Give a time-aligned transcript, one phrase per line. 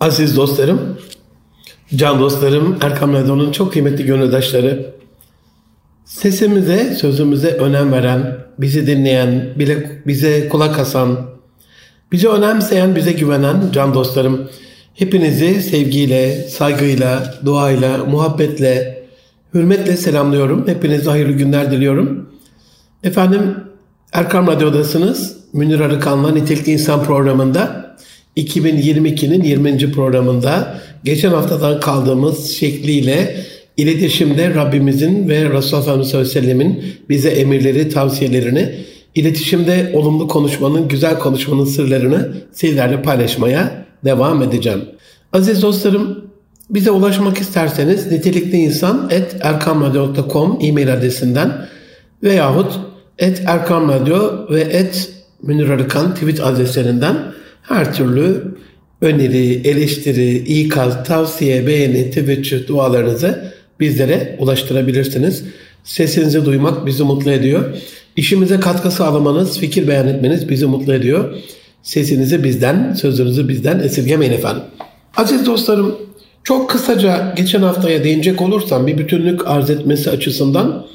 [0.00, 0.98] Aziz dostlarım,
[1.94, 4.94] can dostlarım, Erkam Radyo'nun çok kıymetli gönüldaşları,
[6.04, 11.30] sesimize, sözümüze önem veren, bizi dinleyen, bile, bize kulak asan,
[12.12, 14.48] bizi önemseyen, bize güvenen can dostlarım,
[14.94, 19.02] hepinizi sevgiyle, saygıyla, duayla, muhabbetle,
[19.54, 20.68] hürmetle selamlıyorum.
[20.68, 22.30] Hepinize hayırlı günler diliyorum.
[23.02, 23.56] Efendim,
[24.12, 25.40] Erkam Radyo'dasınız.
[25.52, 27.89] Münir Arıkan'la Nitelikli İnsan programında
[28.36, 29.92] 2022'nin 20.
[29.92, 33.36] programında geçen haftadan kaldığımız şekliyle
[33.76, 38.74] iletişimde Rabbimizin ve Resulullah Efendimiz sallallahu aleyhi ve sellemin bize emirleri, tavsiyelerini,
[39.14, 44.84] iletişimde olumlu konuşmanın, güzel konuşmanın sırlarını sizlerle paylaşmaya devam edeceğim.
[45.32, 46.24] Aziz dostlarım,
[46.70, 51.66] bize ulaşmak isterseniz nitelikli insan et erkamradyo.com e-mail adresinden
[52.22, 52.80] veyahut
[53.18, 55.10] et erkamradyo ve et
[55.42, 57.16] Münir Arıkan tweet adreslerinden
[57.62, 58.54] her türlü
[59.00, 65.44] öneri, eleştiri, ikaz, tavsiye, beğeni, teveccüh dualarınızı bizlere ulaştırabilirsiniz.
[65.84, 67.64] Sesinizi duymak bizi mutlu ediyor.
[68.16, 71.34] İşimize katkı sağlamanız, fikir beyan etmeniz bizi mutlu ediyor.
[71.82, 74.62] Sesinizi bizden, sözünüzü bizden esirgemeyin efendim.
[75.16, 75.96] Aziz dostlarım,
[76.44, 80.86] çok kısaca geçen haftaya değinecek olursam bir bütünlük arz etmesi açısından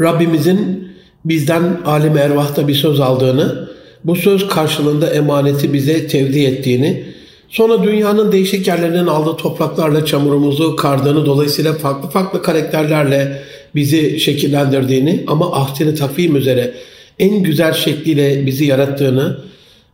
[0.00, 0.88] Rabbimizin
[1.24, 3.69] bizden alim ervahta bir söz aldığını,
[4.04, 7.04] bu söz karşılığında emaneti bize tevdi ettiğini,
[7.48, 13.42] sonra dünyanın değişik yerlerinden aldığı topraklarla çamurumuzu kardığını, dolayısıyla farklı farklı karakterlerle
[13.74, 16.74] bizi şekillendirdiğini ama ahdini takvim üzere
[17.18, 19.38] en güzel şekliyle bizi yarattığını,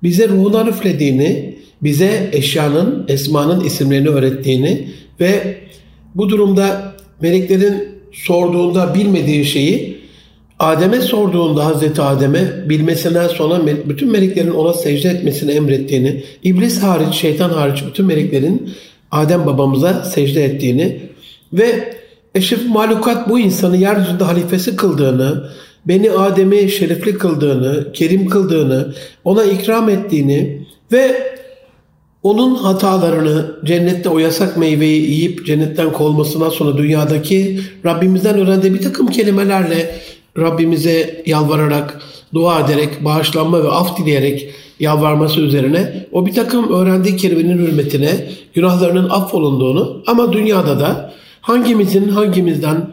[0.03, 4.89] bize ruhuna üflediğini, bize eşyanın, esmanın isimlerini öğrettiğini
[5.21, 5.57] ve
[6.15, 9.96] bu durumda meleklerin sorduğunda bilmediği şeyi
[10.59, 17.51] Adem'e sorduğunda Hazreti Adem'e bilmesinden sonra bütün meleklerin ona secde etmesini emrettiğini, iblis hariç, şeytan
[17.51, 18.71] hariç bütün meleklerin
[19.11, 21.01] Adem babamıza secde ettiğini
[21.53, 21.95] ve
[22.35, 25.51] eşref malukat bu insanı yeryüzünde halifesi kıldığını,
[25.85, 31.37] beni Adem'i şerefli kıldığını, kerim kıldığını, ona ikram ettiğini ve
[32.23, 39.07] onun hatalarını cennette o yasak meyveyi yiyip cennetten kovulmasından sonra dünyadaki Rabbimizden öğrendiği bir takım
[39.07, 40.01] kelimelerle
[40.39, 42.01] Rabbimize yalvararak,
[42.35, 44.49] dua ederek, bağışlanma ve af dileyerek
[44.81, 52.87] yalvarması üzerine o bir takım öğrendiği kelimenin hürmetine günahlarının affolunduğunu ama dünyada da hangimizin hangimizden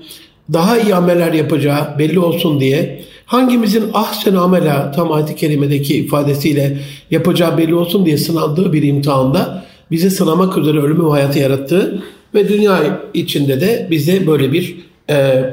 [0.54, 6.78] daha iyi ameller yapacağı belli olsun diye hangimizin ahsen amela tam ayet-i kerimedeki ifadesiyle
[7.12, 12.04] yapacağı belli olsun diye sınandığı bir imtihanda bizi sınamak üzere ölümü hayatı yarattığı
[12.36, 14.78] ve dünya içinde de bize böyle bir
[15.10, 15.44] e,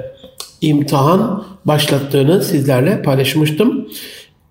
[0.60, 3.88] imtihan başlattığını sizlerle paylaşmıştım.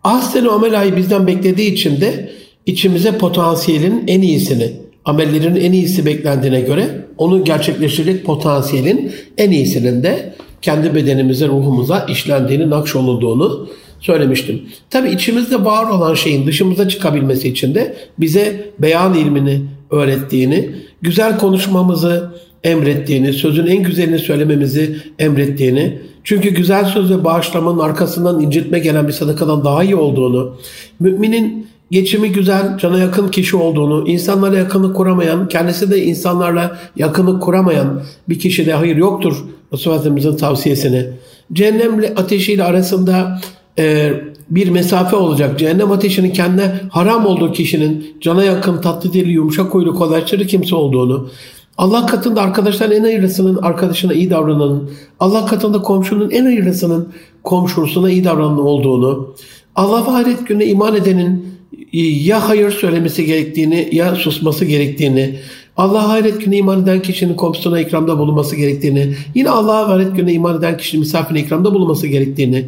[0.03, 2.31] Ahsen amelayı bizden beklediği için de
[2.65, 4.71] içimize potansiyelin en iyisini,
[5.05, 12.69] amellerin en iyisi beklendiğine göre onu gerçekleştirecek potansiyelin en iyisinin de kendi bedenimize, ruhumuza işlendiğini,
[12.69, 13.69] nakşolunduğunu
[13.99, 14.61] söylemiştim.
[14.89, 20.71] Tabi içimizde var olan şeyin dışımıza çıkabilmesi için de bize beyan ilmini öğrettiğini,
[21.01, 22.29] güzel konuşmamızı
[22.63, 29.13] emrettiğini, sözün en güzelini söylememizi emrettiğini, çünkü güzel söz ve bağışlamanın arkasından incitme gelen bir
[29.13, 30.55] sadakadan daha iyi olduğunu,
[30.99, 38.01] müminin geçimi güzel, cana yakın kişi olduğunu, insanlara yakınlık kuramayan, kendisi de insanlarla yakınlık kuramayan
[38.29, 41.07] bir kişi de hayır yoktur Resulullah tavsiyesini.
[41.53, 43.41] Cehennemle ateşiyle arasında
[43.79, 44.13] e,
[44.49, 45.59] bir mesafe olacak.
[45.59, 51.29] Cehennem ateşinin kendine haram olduğu kişinin cana yakın, tatlı dili, yumuşak huylu, kolayçırı kimse olduğunu,
[51.79, 57.13] Allah katında arkadaşların en hayırlısının arkadaşına iyi davrananın, Allah katında komşunun en hayırlısının
[57.43, 59.35] komşusuna iyi davranan olduğunu,
[59.75, 61.45] Allah ve ahiret gününe iman edenin
[61.93, 65.39] ya hayır söylemesi gerektiğini ya susması gerektiğini,
[65.77, 70.57] Allah ahiret gününe iman eden kişinin komşusuna ikramda bulunması gerektiğini, yine Allah ahiret gününe iman
[70.57, 72.65] eden kişinin misafirine ikramda bulunması gerektiğini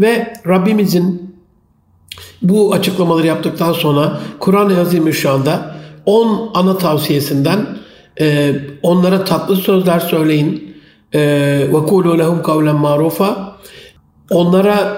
[0.00, 1.34] ve Rabbimizin
[2.42, 5.74] bu açıklamaları yaptıktan sonra Kur'an-ı Azimüşşan'da
[6.06, 7.73] 10 ana tavsiyesinden
[8.21, 10.69] e, onlara tatlı sözler söyleyin.
[11.73, 13.49] وَقُولُوا لَهُمْ قَوْلًا مَعْرُوفًا
[14.31, 14.97] Onlara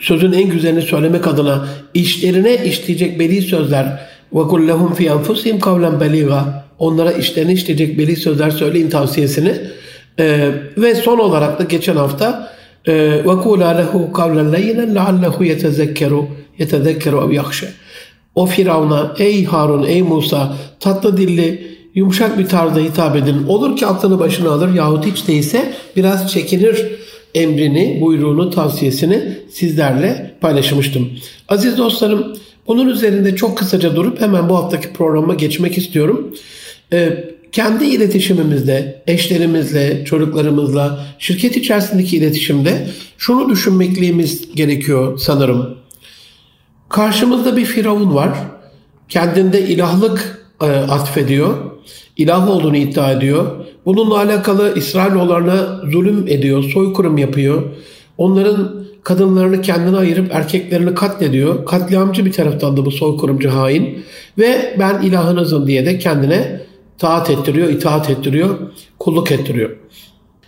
[0.00, 4.00] sözün en güzelini söylemek adına işlerine işleyecek beli sözler
[4.32, 6.42] وَقُلْ لَهُمْ فِي أَنْفُسِهِمْ قَوْلًا بَلِيغًا
[6.78, 9.54] Onlara işlerine işleyecek beli sözler söyleyin tavsiyesini.
[10.18, 12.52] Ee, ve son olarak da geçen hafta
[13.24, 16.24] وَقُولَا لَهُ قَوْلًا لَيِّنًا لَعَلَّهُ يَتَذَكَّرُ
[16.58, 17.64] يَتَذَكَّرُ اَوْ يَخْشَ
[18.34, 23.47] O Firavun'a ey Harun ey Musa tatlı dilli yumuşak bir tarzda hitap edin.
[23.47, 26.85] Olur ki aklını başına alır yahut hiç değilse biraz çekinir
[27.35, 31.09] emrini, buyruğunu, tavsiyesini sizlerle paylaşmıştım.
[31.49, 32.35] Aziz dostlarım
[32.67, 36.35] Onun üzerinde çok kısaca durup hemen bu haftaki programa geçmek istiyorum.
[36.93, 45.77] Ee, kendi iletişimimizde, eşlerimizle, çocuklarımızla, şirket içerisindeki iletişimde şunu düşünmekliğimiz gerekiyor sanırım.
[46.89, 48.29] Karşımızda bir firavun var.
[49.09, 51.70] Kendinde ilahlık e, atfediyor.
[52.17, 53.45] İlah olduğunu iddia ediyor.
[53.85, 57.63] Bununla alakalı İsrailoğullarına zulüm ediyor, soykırım yapıyor.
[58.17, 61.65] Onların kadınlarını kendine ayırıp erkeklerini katlediyor.
[61.65, 64.03] Katliamcı bir taraftan da bu soykırımcı hain.
[64.37, 66.61] Ve ben ilahınızım diye de kendine
[66.97, 68.57] taat ettiriyor, itaat ettiriyor,
[68.99, 69.69] kulluk ettiriyor.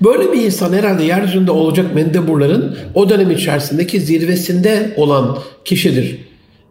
[0.02, 6.18] Böyle bir insan herhalde yeryüzünde olacak mendeburların o dönem içerisindeki zirvesinde olan kişidir.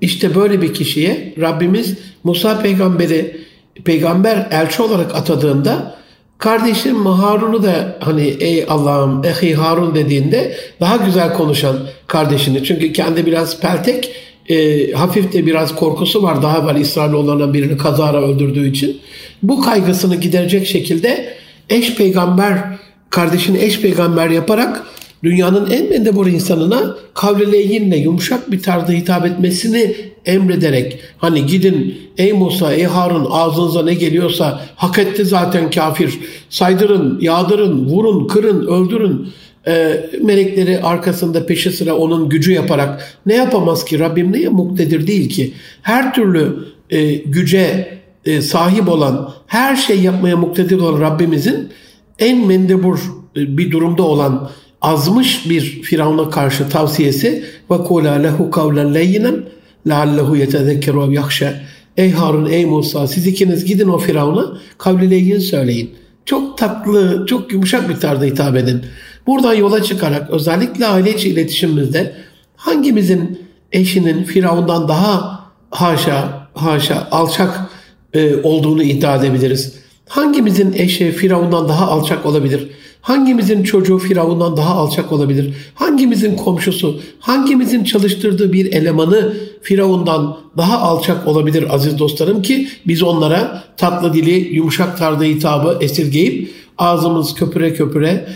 [0.01, 3.37] İşte böyle bir kişiye Rabbimiz Musa peygamberi
[3.85, 5.95] peygamber elçi olarak atadığında
[6.39, 11.77] kardeşim Harun'u da hani ey Allah'ım ehi Harun dediğinde daha güzel konuşan
[12.07, 12.65] kardeşini.
[12.65, 14.13] Çünkü kendi biraz peltek
[14.49, 19.01] e, hafif de biraz korkusu var daha evvel İsrailoğullarından birini kazara öldürdüğü için.
[19.43, 21.35] Bu kaygısını giderecek şekilde
[21.71, 22.59] eş peygamber
[23.11, 24.83] kardeşini eş peygamber yaparak
[25.25, 29.95] dünyanın en mendebur insanına kavleleyinle yumuşak bir tarzda hitap etmesini
[30.27, 36.19] emrederek hani gidin ey Musa ey Harun ağzınıza ne geliyorsa hak etti zaten kafir.
[36.51, 39.29] Saydırın yağdırın vurun kırın öldürün.
[39.67, 43.99] E, melekleri arkasında peşi sıra onun gücü yaparak ne yapamaz ki?
[43.99, 45.53] Rabbim neye muktedir değil ki?
[45.83, 46.57] Her türlü
[46.91, 47.89] e, güce
[48.25, 51.69] e, sahip olan her şey yapmaya muktedir olan Rabbimizin
[52.19, 52.99] en mendebur
[53.37, 54.51] e, bir durumda olan
[54.83, 59.45] azmış bir Firavun'a karşı tavsiyesi ve kula lehu kavlen leyyinen
[59.89, 61.61] leallehu yetezekkeru ev yakşe
[61.97, 65.95] Ey Harun, ey Musa siz ikiniz gidin o Firavun'a kavli leyyin söyleyin.
[66.25, 68.83] Çok tatlı, çok yumuşak bir tarzda hitap edin.
[69.27, 72.15] Buradan yola çıkarak özellikle aile içi iletişimimizde
[72.57, 73.39] hangimizin
[73.73, 75.41] eşinin Firavun'dan daha
[75.71, 77.61] haşa, haşa, alçak
[78.15, 79.75] e, olduğunu iddia edebiliriz?
[80.09, 82.71] Hangimizin eşi Firavun'dan daha alçak olabilir?
[83.03, 85.55] Hangimizin çocuğu Firavun'dan daha alçak olabilir?
[85.75, 93.65] Hangimizin komşusu, hangimizin çalıştırdığı bir elemanı Firavun'dan daha alçak olabilir aziz dostlarım ki biz onlara
[93.77, 98.29] tatlı dili, yumuşak tarzda hitabı esirgeyip ağzımız köpüre köpüre,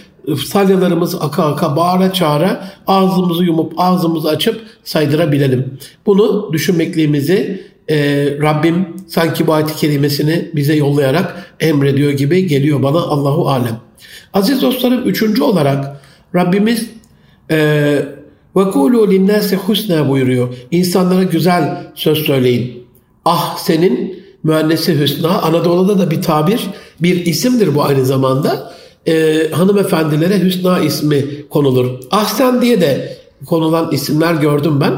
[0.47, 5.79] salyalarımız aka aka, bağıra çağıra ağzımızı yumup ağzımızı açıp saydırabilelim.
[6.07, 13.49] Bunu düşünmekliğimizi e, Rabbim sanki bu ayet kelimesini bize yollayarak emrediyor gibi geliyor bana Allahu
[13.49, 13.86] Alem.
[14.36, 16.02] Aziz dostlarım üçüncü olarak
[16.36, 16.90] Rabbimiz
[17.52, 18.06] e,
[18.56, 20.54] وَكُولُوا لِلنَّاسِ husna buyuruyor.
[20.72, 22.84] İnsanlara güzel söz söyleyin.
[23.26, 25.42] Ah senin müennesi hüsna.
[25.42, 26.62] Anadolu'da da bir tabir,
[27.02, 28.74] bir isimdir bu aynı zamanda.
[29.08, 32.00] Ee, hanımefendilere hüsna ismi konulur.
[32.12, 34.94] Ahsen diye de konulan isimler gördüm ben.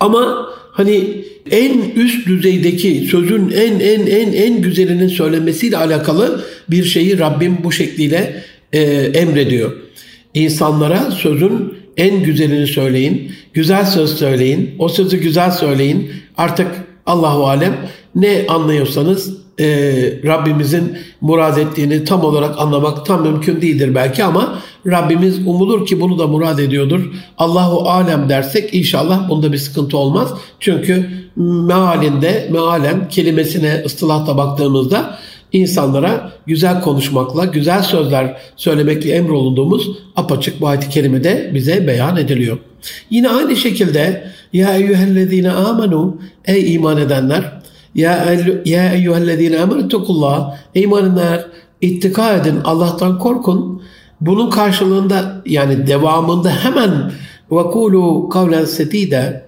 [0.00, 7.19] Ama hani en üst düzeydeki sözün en en en en güzelinin söylemesiyle alakalı bir şeyi
[7.19, 8.43] Rabbim bu şekliyle
[8.73, 8.81] e,
[9.13, 9.71] emrediyor.
[10.33, 16.11] İnsanlara sözün en güzelini söyleyin, güzel söz söyleyin, o sözü güzel söyleyin.
[16.37, 16.67] Artık
[17.05, 17.77] Allahu alem
[18.15, 19.65] ne anlıyorsanız e,
[20.25, 26.19] Rabbimizin murad ettiğini tam olarak anlamak tam mümkün değildir belki ama Rabbimiz umulur ki bunu
[26.19, 27.11] da murad ediyordur.
[27.37, 30.33] Allahu alem dersek inşallah bunda bir sıkıntı olmaz.
[30.59, 35.19] Çünkü mealinde, mealen kelimesine ıstılahta baktığımızda
[35.51, 42.57] insanlara güzel konuşmakla, güzel sözler söylemekle emrolunduğumuz apaçık bu ayet-i kerimede bize beyan ediliyor.
[43.09, 47.62] Yine aynı şekilde ya eyyühellezine amenu ey iman edenler
[47.95, 48.35] ya,
[48.65, 50.57] ya eyyühellezine emertekullah.
[50.75, 51.45] Ey imanlar
[51.81, 53.83] ittika edin Allah'tan korkun.
[54.21, 57.11] Bunun karşılığında yani devamında hemen
[57.51, 59.45] ve kulu kavlen sedide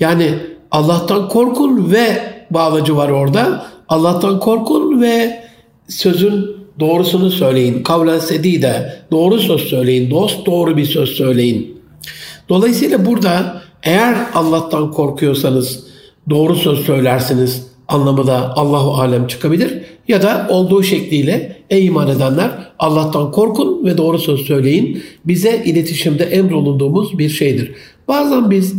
[0.00, 0.34] yani
[0.70, 3.66] Allah'tan korkun ve bağlacı var orada.
[3.88, 5.44] Allah'tan korkun ve
[5.88, 6.46] sözün
[6.80, 7.82] doğrusunu söyleyin.
[7.82, 10.10] Kavlen sedide doğru söz söyleyin.
[10.10, 11.80] Dost doğru bir söz söyleyin.
[12.48, 15.84] Dolayısıyla burada eğer Allah'tan korkuyorsanız
[16.30, 22.50] doğru söz söylersiniz anlamı da Allahu alem çıkabilir ya da olduğu şekliyle ey iman edenler
[22.78, 25.02] Allah'tan korkun ve doğru söz söyleyin.
[25.24, 27.72] Bize iletişimde emrolunduğumuz bir şeydir.
[28.08, 28.74] Bazen biz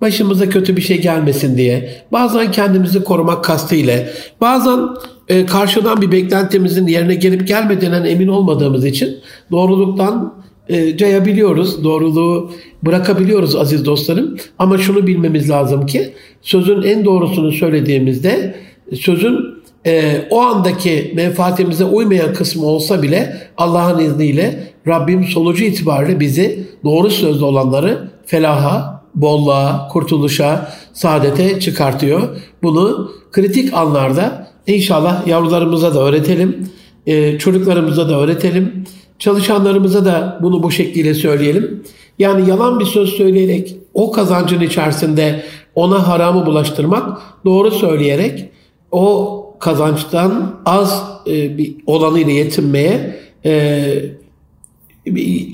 [0.00, 4.04] başımıza kötü bir şey gelmesin diye, bazen kendimizi korumak kastıyla,
[4.40, 4.80] bazen
[5.28, 9.16] e, karşıdan bir beklentimizin yerine gelip gelmediğinden emin olmadığımız için
[9.50, 10.34] doğruluktan
[10.68, 12.50] e, cayabiliyoruz, doğruluğu
[12.82, 14.36] bırakabiliyoruz aziz dostlarım.
[14.58, 18.54] Ama şunu bilmemiz lazım ki sözün en doğrusunu söylediğimizde
[18.94, 19.38] sözün
[19.86, 27.10] e, o andaki menfaatimize uymayan kısmı olsa bile Allah'ın izniyle Rabbim sonucu itibariyle bizi doğru
[27.10, 32.28] sözlü olanları felaha bolluğa, kurtuluşa, saadete çıkartıyor.
[32.62, 36.68] Bunu kritik anlarda inşallah yavrularımıza da öğretelim,
[37.06, 38.84] e, çocuklarımıza da öğretelim,
[39.24, 41.82] çalışanlarımıza da bunu bu şekilde söyleyelim.
[42.18, 48.48] Yani yalan bir söz söyleyerek o kazancın içerisinde ona haramı bulaştırmak, doğru söyleyerek
[48.90, 53.84] o kazançtan az e, bir olanıyla yetinmeye e,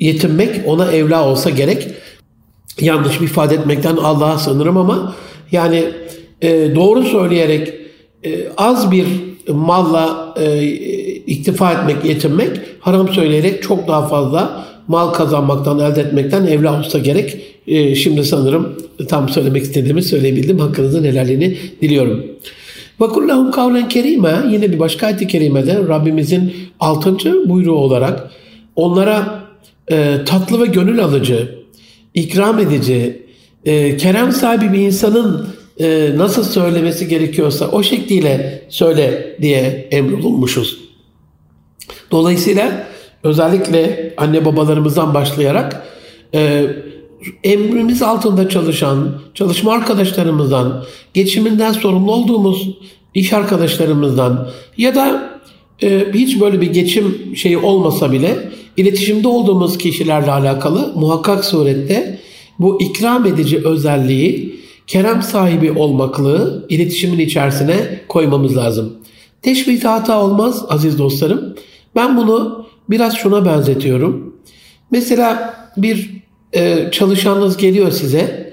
[0.00, 1.88] yetinmek ona evla olsa gerek.
[2.80, 5.14] Yanlış bir ifade etmekten Allah'a sığınırım ama
[5.52, 5.84] yani
[6.42, 7.74] e, doğru söyleyerek
[8.24, 10.64] e, az bir malla e,
[11.26, 17.40] iktifa etmek, yetinmek, haram söyleyerek çok daha fazla mal kazanmaktan, elde etmekten evla olsa gerek.
[17.66, 18.76] E, şimdi sanırım
[19.08, 20.58] tam söylemek istediğimi söyleyebildim.
[20.58, 22.26] Hakkınızın helalini diliyorum.
[23.00, 28.30] Ve kullahum kavlen kerime yine bir başka ayet-i kerimede Rabbimizin altıncı buyruğu olarak
[28.76, 29.44] onlara
[29.90, 31.54] e, tatlı ve gönül alıcı,
[32.14, 33.22] ikram edici,
[33.64, 35.46] e, kerem sahibi bir insanın
[35.80, 40.78] e, nasıl söylemesi gerekiyorsa o şekliyle söyle diye emrolunmuşuz.
[42.10, 42.86] Dolayısıyla
[43.22, 45.86] özellikle anne babalarımızdan başlayarak
[46.34, 46.66] e,
[47.44, 50.84] emrimiz altında çalışan çalışma arkadaşlarımızdan,
[51.14, 52.68] geçiminden sorumlu olduğumuz
[53.14, 55.30] iş arkadaşlarımızdan ya da
[55.82, 62.20] e, hiç böyle bir geçim şeyi olmasa bile iletişimde olduğumuz kişilerle alakalı muhakkak surette
[62.58, 64.59] bu ikram edici özelliği
[64.90, 68.92] kerem sahibi olmaklığı iletişimin içerisine koymamız lazım.
[69.42, 71.54] Teşbih hata olmaz aziz dostlarım.
[71.96, 74.36] Ben bunu biraz şuna benzetiyorum.
[74.90, 76.10] Mesela bir
[76.52, 78.52] e, çalışanınız geliyor size.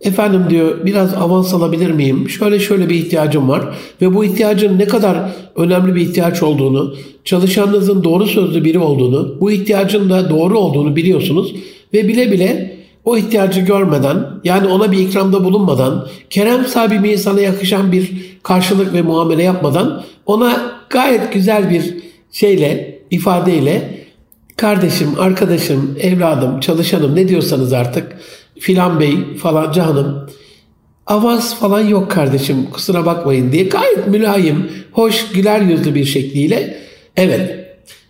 [0.00, 2.28] Efendim diyor biraz avans alabilir miyim?
[2.28, 6.94] Şöyle şöyle bir ihtiyacım var ve bu ihtiyacın ne kadar önemli bir ihtiyaç olduğunu,
[7.24, 11.54] çalışanınızın doğru sözlü biri olduğunu, bu ihtiyacın da doğru olduğunu biliyorsunuz
[11.94, 17.40] ve bile bile o ihtiyacı görmeden yani ona bir ikramda bulunmadan kerem sahibi bir insana
[17.40, 21.94] yakışan bir karşılık ve muamele yapmadan ona gayet güzel bir
[22.32, 24.00] şeyle ifadeyle
[24.56, 28.16] kardeşim, arkadaşım, evladım, çalışanım ne diyorsanız artık
[28.58, 30.30] filan bey falan canım
[31.06, 36.78] avans falan yok kardeşim kusura bakmayın diye gayet mülayim, hoş, güler yüzlü bir şekliyle
[37.16, 37.60] evet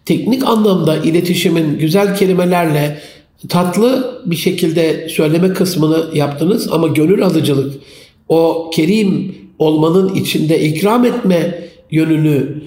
[0.05, 3.01] teknik anlamda iletişimin güzel kelimelerle
[3.49, 7.75] tatlı bir şekilde söyleme kısmını yaptınız ama gönül alıcılık
[8.29, 12.63] o kerim olmanın içinde ikram etme yönünü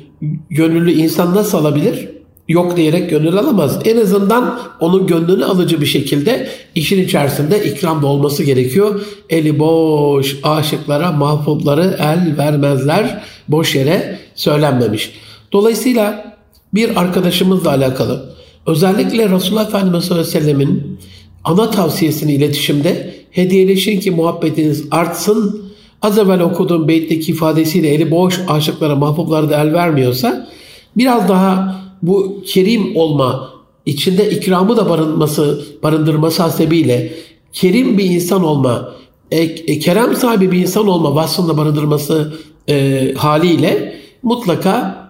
[0.49, 2.09] gönüllü insan nasıl alabilir?
[2.47, 3.79] Yok diyerek gönül alamaz.
[3.85, 9.01] En azından onun gönlünü alıcı bir şekilde işin içerisinde ikramda olması gerekiyor.
[9.29, 15.13] Eli boş aşıklara mahfupları el vermezler boş yere söylenmemiş.
[15.51, 16.35] Dolayısıyla
[16.73, 18.33] bir arkadaşımızla alakalı
[18.67, 20.99] Özellikle Resulullah Efendimiz sallallahu aleyhi ve sellemin
[21.43, 25.63] ana tavsiyesini iletişimde hediyeleşin ki muhabbetiniz artsın.
[26.01, 30.49] Az evvel okuduğum beytteki ifadesiyle eli boş aşıklara, mahbublara da el vermiyorsa
[30.97, 33.49] biraz daha bu kerim olma,
[33.85, 37.13] içinde ikramı da barınması, barındırması hasebiyle
[37.53, 38.91] kerim bir insan olma,
[39.31, 42.33] e, e, kerem sahibi bir insan olma vasfında barındırması
[42.69, 45.03] e, haliyle mutlaka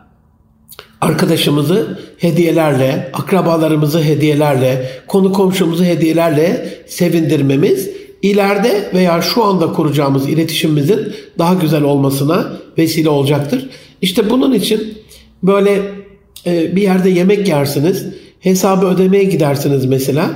[1.02, 7.90] arkadaşımızı hediyelerle, akrabalarımızı hediyelerle, konu komşumuzu hediyelerle sevindirmemiz
[8.22, 11.00] ileride veya şu anda kuracağımız iletişimimizin
[11.38, 13.70] daha güzel olmasına vesile olacaktır.
[14.02, 14.98] İşte bunun için
[15.44, 15.82] böyle
[16.46, 18.06] e, bir yerde yemek yersiniz,
[18.40, 20.30] hesabı ödemeye gidersiniz mesela.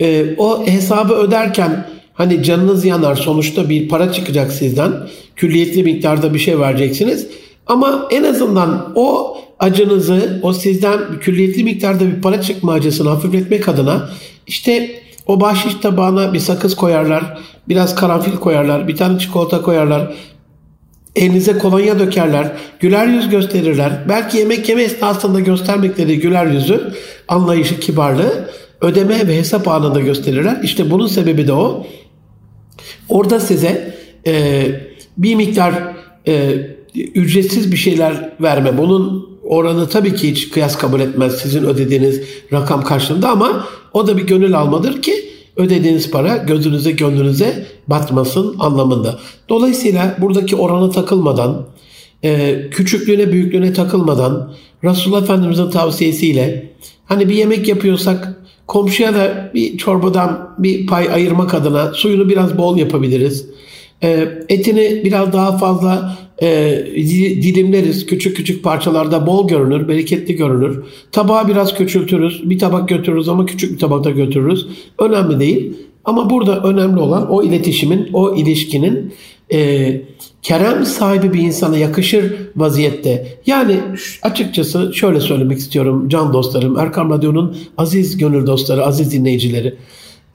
[0.00, 4.92] E, o hesabı öderken hani canınız yanar sonuçta bir para çıkacak sizden.
[5.36, 7.26] Külliyetli miktarda bir şey vereceksiniz.
[7.66, 14.10] Ama en azından o acınızı, o sizden külliyetli miktarda bir para çıkma acısını hafifletmek adına
[14.46, 14.90] işte
[15.26, 17.38] o bahşiş tabağına bir sakız koyarlar,
[17.68, 20.14] biraz karanfil koyarlar, bir tane çikolata koyarlar,
[21.16, 23.92] elinize kolonya dökerler, güler yüz gösterirler.
[24.08, 26.92] Belki yemek yeme esnasında göstermekleri güler yüzü,
[27.28, 28.50] anlayışı, kibarlığı
[28.80, 30.60] ödeme ve hesap anında gösterirler.
[30.62, 31.86] İşte bunun sebebi de o.
[33.08, 33.94] Orada size
[34.26, 34.64] e,
[35.18, 35.74] bir miktar
[36.26, 36.52] e,
[36.94, 38.78] ücretsiz bir şeyler verme.
[38.78, 44.18] Bunun oranı tabii ki hiç kıyas kabul etmez sizin ödediğiniz rakam karşılığında ama o da
[44.18, 49.18] bir gönül almadır ki ödediğiniz para gözünüze gönlünüze batmasın anlamında.
[49.48, 51.66] Dolayısıyla buradaki oranı takılmadan,
[52.24, 54.52] e, küçüklüğüne büyüklüğüne takılmadan
[54.84, 56.70] Resulullah Efendimiz'in tavsiyesiyle
[57.06, 62.76] hani bir yemek yapıyorsak komşuya da bir çorbadan bir pay ayırmak adına suyunu biraz bol
[62.76, 63.46] yapabiliriz.
[64.02, 66.84] E, etini biraz daha fazla e,
[67.42, 68.06] dilimleriz.
[68.06, 70.84] Küçük küçük parçalarda bol görünür, bereketli görünür.
[71.12, 72.50] Tabağı biraz küçültürüz.
[72.50, 74.66] Bir tabak götürürüz ama küçük bir tabakta götürürüz.
[74.98, 75.72] Önemli değil.
[76.04, 79.12] Ama burada önemli olan o iletişimin, o ilişkinin
[79.52, 80.00] e,
[80.42, 83.38] kerem sahibi bir insana yakışır vaziyette.
[83.46, 83.76] Yani
[84.22, 89.74] açıkçası şöyle söylemek istiyorum can dostlarım, Erkam Radyo'nun aziz gönül dostları, aziz dinleyicileri.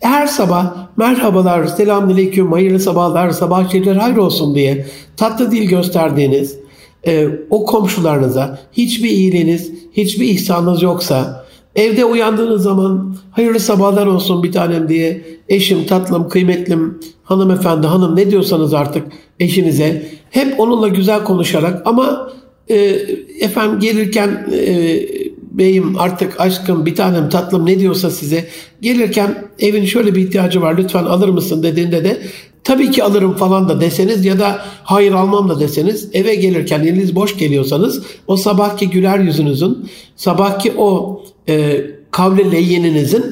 [0.03, 4.86] Her sabah merhabalar, selamünaleyküm, hayırlı sabahlar, sabah şeyler hayır olsun diye
[5.17, 6.57] tatlı dil gösterdiğiniz
[7.07, 11.45] e, o komşularınıza hiçbir iyiliğiniz, hiçbir ihsanınız yoksa
[11.75, 18.31] evde uyandığınız zaman hayırlı sabahlar olsun bir tanem diye eşim, tatlım, kıymetlim, hanımefendi, hanım ne
[18.31, 19.07] diyorsanız artık
[19.39, 22.33] eşinize hep onunla güzel konuşarak ama
[22.69, 22.75] e,
[23.39, 25.00] efendim gelirken e,
[25.53, 28.48] beyim artık aşkım bir tanem tatlım ne diyorsa size
[28.81, 32.22] gelirken evin şöyle bir ihtiyacı var lütfen alır mısın dediğinde de
[32.63, 37.15] tabii ki alırım falan da deseniz ya da hayır almam da deseniz eve gelirken eliniz
[37.15, 41.81] boş geliyorsanız o sabahki güler yüzünüzün sabahki o e,
[42.12, 43.25] kavle leyyeninizin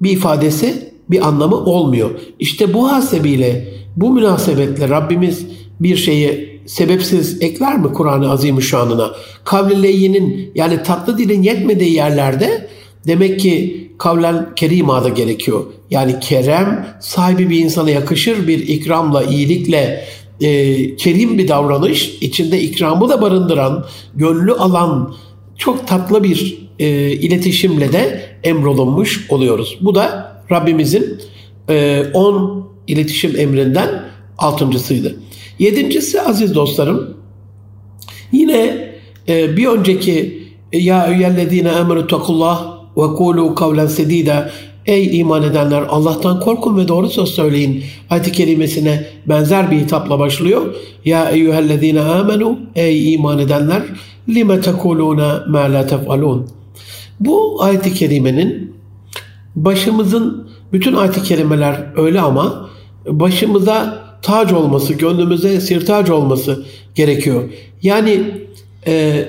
[0.00, 2.10] bir ifadesi bir anlamı olmuyor.
[2.38, 5.46] İşte bu hasebiyle bu münasebetle Rabbimiz
[5.80, 9.10] bir şeyi sebepsiz ekler mi Kur'an-ı Azimüşşan'ına?
[9.44, 12.68] Kavli leyyinin yani tatlı dilin yetmediği yerlerde
[13.06, 15.64] demek ki kavlen kerima da gerekiyor.
[15.90, 20.04] Yani kerem sahibi bir insana yakışır bir ikramla, iyilikle,
[20.40, 25.14] e, kerim bir davranış, içinde ikramı da barındıran, gönlü alan
[25.56, 29.78] çok tatlı bir e, iletişimle de emrolunmuş oluyoruz.
[29.80, 31.20] Bu da Rabbimizin
[32.14, 34.04] 10 e, iletişim emrinden
[34.38, 35.16] altıncısıydı.
[35.58, 37.14] Yedincisi aziz dostlarım
[38.32, 38.88] yine
[39.28, 44.50] e, bir önceki e, ya eyyellezine emru takullah ve kulu kavlen sedida
[44.88, 47.84] Ey iman edenler Allah'tan korkun ve doğru söz söyleyin.
[48.10, 50.74] Ayet-i kerimesine benzer bir hitapla başlıyor.
[51.04, 53.82] Ya eyyühellezine amenu ey iman edenler
[54.28, 56.46] lime tekuluna ma la tef'alun.
[57.20, 58.74] Bu ayet-i kerimenin
[59.56, 62.68] başımızın bütün ayet-i kerimeler öyle ama
[63.06, 67.50] başımıza tac olması, gönlümüze sirtac olması gerekiyor.
[67.82, 68.22] Yani
[68.86, 69.24] e,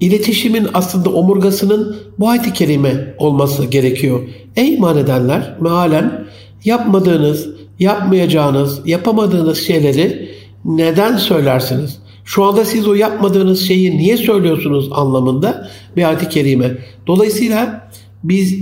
[0.00, 4.20] iletişimin aslında omurgasının bu ayet-i kerime olması gerekiyor.
[4.56, 6.26] Ey iman edenler mealen
[6.64, 7.48] yapmadığınız,
[7.78, 10.28] yapmayacağınız, yapamadığınız şeyleri
[10.64, 11.98] neden söylersiniz?
[12.24, 16.78] Şu anda siz o yapmadığınız şeyi niye söylüyorsunuz anlamında bir ayet-i kerime.
[17.06, 17.90] Dolayısıyla
[18.24, 18.58] biz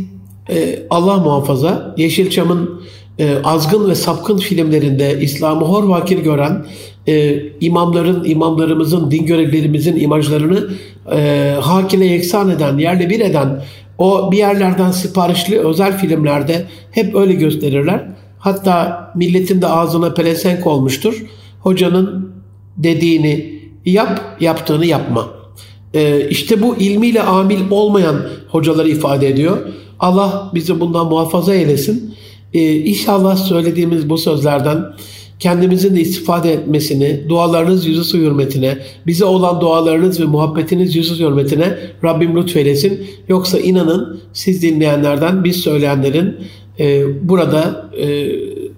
[0.51, 2.83] e, Allah muhafaza Yeşilçam'ın
[3.19, 6.67] e, azgın ve sapkın filmlerinde İslam'ı hor vakir gören
[7.07, 10.71] e, imamların, imamlarımızın, din görevlerimizin imajlarını
[11.13, 13.63] e, hakine yeksan eden, yerle bir eden
[13.99, 18.09] o bir yerlerden siparişli özel filmlerde hep öyle gösterirler.
[18.39, 21.27] Hatta milletin de ağzına pelesenk olmuştur.
[21.61, 22.33] Hocanın
[22.77, 25.29] dediğini yap, yaptığını yapma.
[25.95, 28.17] E, işte bu ilmiyle amil olmayan
[28.49, 29.59] hocaları ifade ediyor.
[30.01, 32.15] Allah bizi bundan muhafaza eylesin.
[32.55, 34.85] Ee, inşallah söylediğimiz bu sözlerden
[35.39, 42.37] kendimizin de istifade etmesini, dualarınız yüzü hürmetine, bize olan dualarınız ve muhabbetiniz yüzü hürmetine Rabbim
[42.37, 43.07] lütfeylesin.
[43.29, 46.37] Yoksa inanın siz dinleyenlerden biz söyleyenlerin
[46.79, 48.29] e, burada e,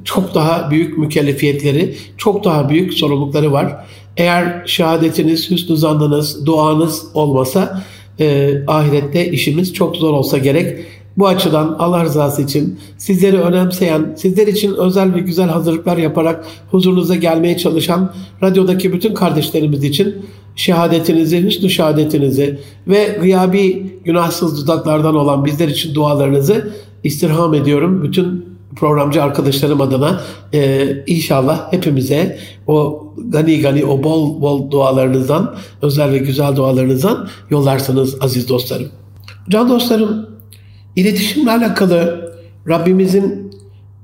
[0.05, 3.85] çok daha büyük mükellefiyetleri, çok daha büyük sorumlulukları var.
[4.17, 7.85] Eğer şehadetiniz, hüsnü zannınız, duanız olmasa
[8.21, 10.79] e, ahirette işimiz çok zor olsa gerek.
[11.19, 17.15] Bu açıdan Allah rızası için sizleri önemseyen, sizler için özel ve güzel hazırlıklar yaparak huzurunuza
[17.15, 20.17] gelmeye çalışan radyodaki bütün kardeşlerimiz için
[20.57, 26.73] şehadetinizi, hüsnü şehadetinizi ve gıyabi günahsız dudaklardan olan bizler için dualarınızı
[27.05, 28.03] istirham ediyorum.
[28.03, 28.45] Bütün
[28.77, 30.21] programcı arkadaşlarım adına
[30.55, 38.17] e, inşallah hepimize o gani gani o bol bol dualarınızdan, özel ve güzel dualarınızdan yollarsınız
[38.21, 38.89] aziz dostlarım.
[39.49, 40.28] Can dostlarım
[40.98, 42.34] İletişimle alakalı
[42.68, 43.52] Rabbimizin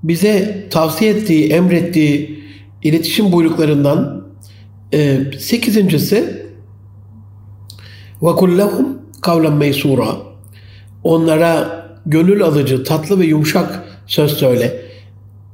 [0.03, 2.43] bize tavsiye ettiği, emrettiği
[2.83, 4.25] iletişim buyruklarından
[4.93, 6.45] e, sekizincisi
[8.21, 8.85] وَكُلَّهُمْ
[9.21, 10.07] kavlen meysura
[11.03, 14.81] Onlara gönül alıcı, tatlı ve yumuşak söz söyle.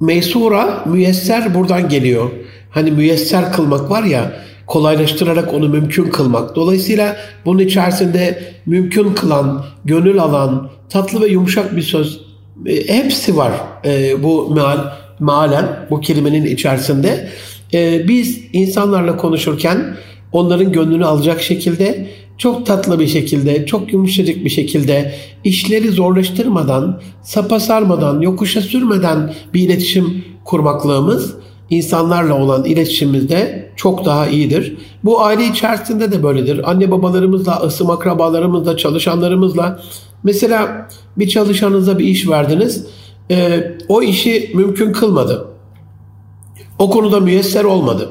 [0.01, 2.31] Meysura, müyesser buradan geliyor.
[2.69, 4.33] Hani müyesser kılmak var ya,
[4.67, 6.55] kolaylaştırarak onu mümkün kılmak.
[6.55, 12.20] Dolayısıyla bunun içerisinde mümkün kılan, gönül alan, tatlı ve yumuşak bir söz
[12.66, 13.52] e, hepsi var
[13.84, 14.78] e, bu meal,
[15.20, 17.28] mealen bu kelimenin içerisinde.
[17.74, 19.96] E, biz insanlarla konuşurken
[20.32, 22.06] onların gönlünü alacak şekilde
[22.38, 29.60] çok tatlı bir şekilde, çok yumuşacık bir şekilde, işleri zorlaştırmadan, sapa sarmadan, yokuşa sürmeden bir
[29.60, 31.34] iletişim kurmaklığımız
[31.70, 34.76] insanlarla olan iletişimimizde çok daha iyidir.
[35.04, 36.70] Bu aile içerisinde de böyledir.
[36.70, 39.82] Anne babalarımızla, ısım akrabalarımızla, çalışanlarımızla.
[40.24, 42.86] Mesela bir çalışanınıza bir iş verdiniz.
[43.30, 45.46] E, o işi mümkün kılmadı.
[46.78, 48.08] O konuda müyesser olmadı.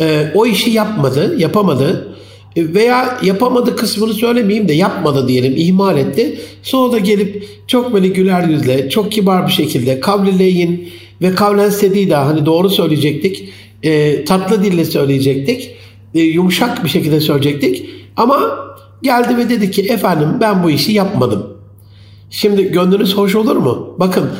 [0.00, 2.16] E, o işi yapmadı, yapamadı
[2.56, 6.40] e, veya yapamadı kısmını söylemeyeyim de yapmadı diyelim ihmal etti.
[6.62, 10.88] Sonra da gelip çok böyle güler yüzle çok kibar bir şekilde kavlileyin
[11.22, 13.48] ve kavlen sedida hani doğru söyleyecektik
[13.82, 15.70] e, tatlı dille söyleyecektik
[16.14, 18.65] e, yumuşak bir şekilde söyleyecektik ama
[19.02, 21.56] geldi ve dedi ki efendim ben bu işi yapmadım.
[22.30, 23.94] Şimdi gönlünüz hoş olur mu?
[23.98, 24.30] Bakın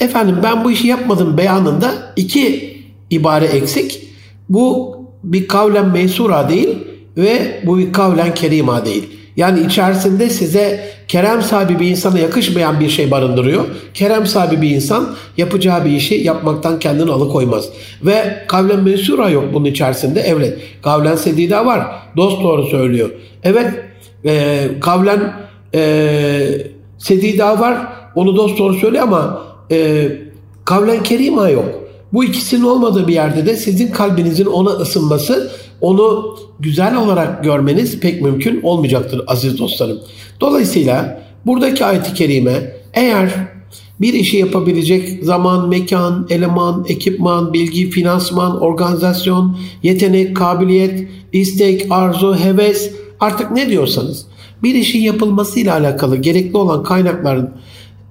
[0.00, 2.76] efendim ben bu işi yapmadım beyanında iki
[3.10, 4.02] ibare eksik.
[4.48, 6.78] Bu bir kavlen meysura değil
[7.16, 9.04] ve bu bir kavlen kerima değil.
[9.36, 13.64] Yani içerisinde size kerem sahibi bir insana yakışmayan bir şey barındırıyor.
[13.94, 17.68] Kerem sahibi bir insan yapacağı bir işi yapmaktan kendini alıkoymaz.
[18.02, 20.20] Ve kavlen mensura yok bunun içerisinde.
[20.20, 20.58] Evet.
[20.82, 21.86] Kavlen sedida var.
[22.16, 23.10] Dost doğru söylüyor.
[23.42, 23.85] Evet.
[24.24, 25.32] E, kavlen
[25.74, 26.66] e,
[26.98, 27.78] sedida var.
[28.14, 30.08] Onu dost doğru söylüyor ama e,
[30.64, 31.64] kavlen kerima yok.
[32.12, 38.22] Bu ikisinin olmadığı bir yerde de sizin kalbinizin ona ısınması onu güzel olarak görmeniz pek
[38.22, 39.98] mümkün olmayacaktır aziz dostlarım.
[40.40, 43.30] Dolayısıyla buradaki ayet-i kerime eğer
[44.00, 52.92] bir işi yapabilecek zaman, mekan, eleman, ekipman, bilgi, finansman, organizasyon, yetenek, kabiliyet, istek, arzu, heves
[53.20, 54.26] artık ne diyorsanız
[54.62, 57.50] bir işin yapılmasıyla alakalı gerekli olan kaynakların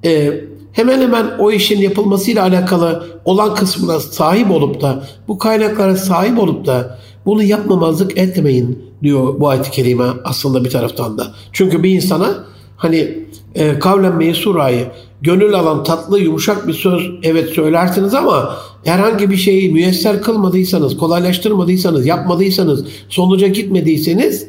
[0.06, 0.42] e,
[0.72, 6.66] hemen hemen o işin yapılmasıyla alakalı olan kısmına sahip olup da bu kaynaklara sahip olup
[6.66, 11.28] da bunu yapmamazlık etmeyin diyor bu ayet-i kerime aslında bir taraftan da.
[11.52, 12.44] Çünkü bir insana
[12.78, 14.88] hani e, kavlen meysurayı
[15.22, 22.06] gönül alan tatlı yumuşak bir söz evet söylersiniz ama herhangi bir şeyi müyesser kılmadıysanız, kolaylaştırmadıysanız,
[22.06, 24.48] yapmadıysanız, sonuca gitmediyseniz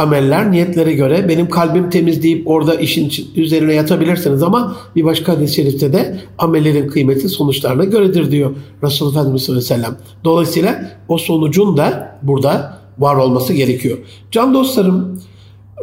[0.00, 5.54] ameller niyetlere göre benim kalbim temiz deyip orada işin üzerine yatabilirsiniz ama bir başka hadis-i
[5.54, 8.50] şerifte de amellerin kıymeti sonuçlarına göredir diyor
[8.82, 9.98] Resulullah Efendimiz sallallahu aleyhi ve sellem.
[10.24, 13.98] Dolayısıyla o sonucun da burada var olması gerekiyor.
[14.30, 15.20] Can dostlarım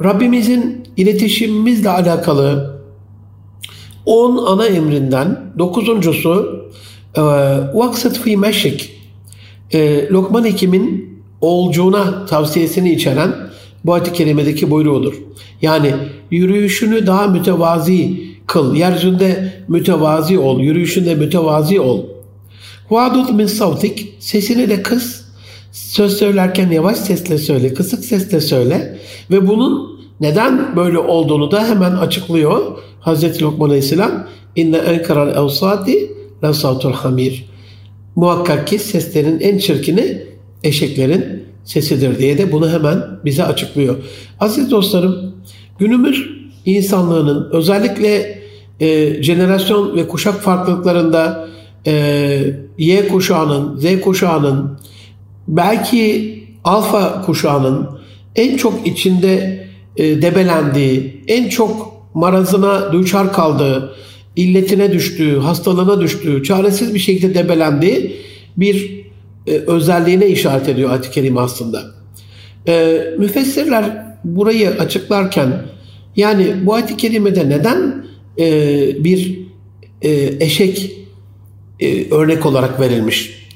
[0.03, 2.77] Rabbimizin iletişimimizle alakalı
[4.06, 6.63] 10 ana emrinden dokuzuncusu
[7.15, 7.21] e,
[7.73, 8.91] vaksat fi meşik
[9.73, 13.47] e, Lokman Hekim'in oğulcuğuna tavsiyesini içeren
[13.85, 15.13] bu ayet-i kerimedeki buyruğudur.
[15.61, 15.93] Yani
[16.31, 18.75] yürüyüşünü daha mütevazi kıl.
[18.75, 20.59] Yeryüzünde mütevazi ol.
[20.59, 22.05] Yürüyüşünde mütevazi ol.
[22.89, 24.13] Vadud min savtik.
[24.19, 25.21] Sesini de kıs.
[25.71, 27.73] Söz söylerken yavaş sesle söyle.
[27.73, 28.97] Kısık sesle söyle.
[29.31, 32.77] Ve bunun neden böyle olduğunu da hemen açıklıyor.
[32.99, 36.11] Hazreti Lokman Aleyhisselam inne enkaral evsati
[36.43, 36.53] la
[36.93, 37.45] hamir.
[38.15, 40.23] Muhakkak ki seslerin en çirkini
[40.63, 41.37] eşeklerin
[41.67, 43.95] sesidir diye de bunu hemen bize açıklıyor.
[44.39, 45.36] Aziz dostlarım,
[45.80, 46.30] günümüz
[46.65, 48.41] insanlığının özellikle
[48.80, 51.47] e, jenerasyon ve kuşak farklılıklarında
[51.88, 54.80] e, Y kuşağının, Z kuşağının,
[55.47, 57.89] belki alfa kuşağının
[58.36, 63.95] en çok içinde e, debelendiği, en çok marazına düçar kaldığı,
[64.36, 68.15] illetine düştüğü, hastalığına düştüğü, çaresiz bir şekilde debelendiği
[68.58, 69.07] bir
[69.47, 71.83] e, özelliğine işaret ediyor ayet-i kerime aslında.
[72.67, 75.62] E, müfessirler burayı açıklarken
[76.15, 78.05] yani bu ayet-i kerimede neden
[78.39, 79.39] e, bir
[80.01, 80.91] e, eşek
[82.12, 83.47] örnek olarak verilmiş?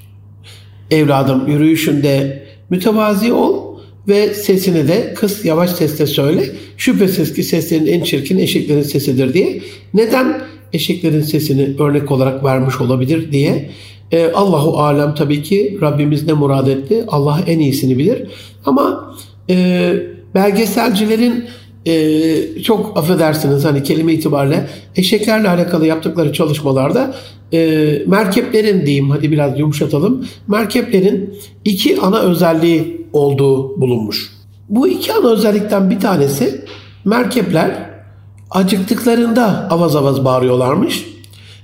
[0.92, 6.46] Evladım yürüyüşünde mütevazi ol ve sesini de kıs yavaş sesle söyle.
[6.78, 9.62] Şüphesiz ki seslerin en çirkin eşeklerin sesidir diye.
[9.94, 10.42] Neden
[10.74, 13.70] eşeklerin sesini örnek olarak vermiş olabilir diye
[14.12, 17.06] e, Allahu alem tabii ki Rabbimiz ne murad etti?
[17.08, 18.28] Allah en iyisini bilir.
[18.66, 19.16] Ama
[19.50, 19.94] e,
[20.36, 21.46] belgeselcilerin
[21.86, 27.16] e, çok affedersiniz hani kelime itibariyle eşeklerle alakalı yaptıkları çalışmalarda
[27.54, 30.26] e, merkeplerin diyeyim hadi biraz yumuşatalım.
[30.48, 34.32] Merkeplerin iki ana özelliği olduğu bulunmuş.
[34.70, 36.66] Bu iki ana özellikten bir tanesi
[37.06, 37.90] merkepler
[38.52, 41.06] acıktıklarında avaz avaz bağırıyorlarmış.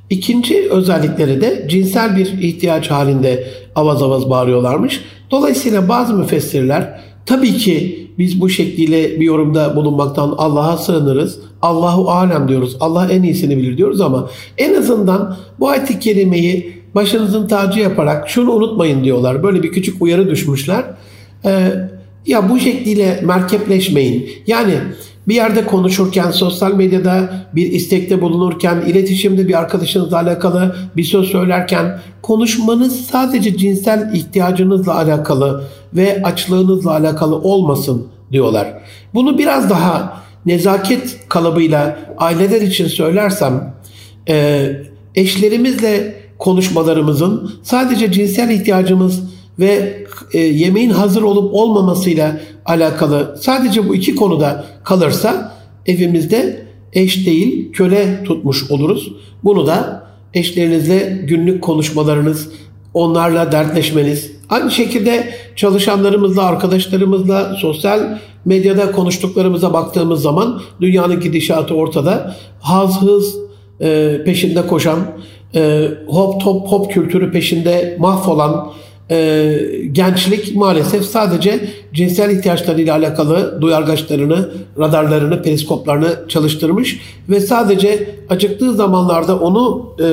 [0.09, 5.01] İkinci özellikleri de cinsel bir ihtiyaç halinde avaz avaz bağırıyorlarmış.
[5.31, 11.39] Dolayısıyla bazı müfessirler tabii ki biz bu şekliyle bir yorumda bulunmaktan Allah'a sığınırız.
[11.61, 12.77] Allahu alem diyoruz.
[12.79, 18.51] Allah en iyisini bilir diyoruz ama en azından bu ayet-i kerimeyi başınızın tacı yaparak şunu
[18.51, 19.43] unutmayın diyorlar.
[19.43, 20.83] Böyle bir küçük uyarı düşmüşler.
[21.45, 21.71] Ee,
[22.25, 24.29] ya bu şekliyle merkepleşmeyin.
[24.47, 24.73] Yani
[25.27, 31.99] bir yerde konuşurken, sosyal medyada bir istekte bulunurken, iletişimde bir arkadaşınızla alakalı bir söz söylerken
[32.21, 35.63] konuşmanız sadece cinsel ihtiyacınızla alakalı
[35.93, 38.67] ve açlığınızla alakalı olmasın diyorlar.
[39.13, 43.73] Bunu biraz daha nezaket kalıbıyla aileler için söylersem
[44.29, 44.67] e,
[45.15, 49.23] eşlerimizle konuşmalarımızın sadece cinsel ihtiyacımız
[49.59, 55.53] ve e, yemeğin hazır olup olmamasıyla alakalı sadece bu iki konuda kalırsa
[55.85, 59.11] evimizde eş değil köle tutmuş oluruz.
[59.43, 62.49] Bunu da eşlerinizle günlük konuşmalarınız,
[62.93, 72.35] onlarla dertleşmeniz, aynı şekilde çalışanlarımızla, arkadaşlarımızla, sosyal medyada konuştuklarımıza baktığımız zaman dünyanın gidişatı ortada.
[72.59, 73.35] Haz hız
[73.81, 74.99] e, peşinde koşan,
[75.55, 78.71] e, hop top hop kültürü peşinde mahvolan,
[79.11, 79.59] e,
[79.91, 89.95] gençlik maalesef sadece cinsel ihtiyaçlarıyla alakalı duyargaçlarını, radarlarını, periskoplarını çalıştırmış ve sadece acıktığı zamanlarda onu
[90.01, 90.05] e,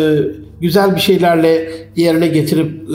[0.60, 2.92] güzel bir şeylerle yerine getirip e,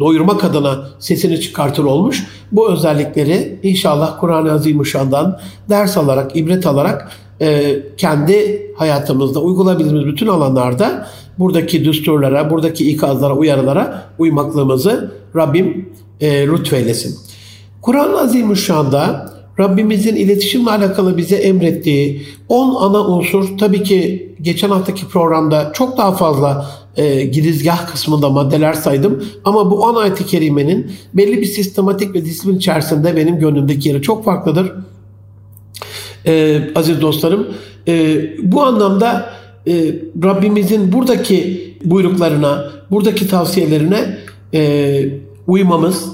[0.00, 2.26] doyurmak adına sesini çıkartır olmuş.
[2.52, 11.08] Bu özellikleri inşallah Kur'an-ı Azimuşşan'dan ders alarak, ibret alarak e, kendi hayatımızda uygulayabildiğimiz bütün alanlarda
[11.38, 15.88] buradaki düsturlara, buradaki ikazlara, uyarılara uymaklığımızı Rabbim
[16.20, 17.18] e, lütfeylesin.
[17.82, 25.70] Kur'an-ı Azimüşşan'da Rabbimizin iletişimle alakalı bize emrettiği 10 ana unsur tabii ki geçen haftaki programda
[25.74, 29.24] çok daha fazla e, girizgah kısmında maddeler saydım.
[29.44, 34.24] Ama bu 10 ayet-i kerimenin belli bir sistematik ve disiplin içerisinde benim gönlümdeki yeri çok
[34.24, 34.72] farklıdır.
[36.26, 37.46] E, aziz dostlarım
[37.88, 39.32] e, bu anlamda
[39.68, 44.18] e, Rabbimizin buradaki buyruklarına, buradaki tavsiyelerine
[44.54, 45.04] e,
[45.46, 46.08] uymamız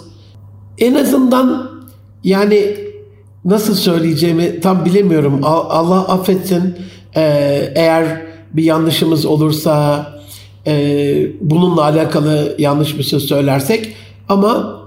[0.78, 1.70] en azından
[2.24, 2.76] yani
[3.44, 5.40] nasıl söyleyeceğimi tam bilemiyorum.
[5.44, 6.76] Allah affetsin
[7.16, 7.22] e,
[7.74, 10.06] eğer bir yanlışımız olursa
[10.66, 13.94] e, bununla alakalı yanlış bir söz söylersek
[14.28, 14.77] ama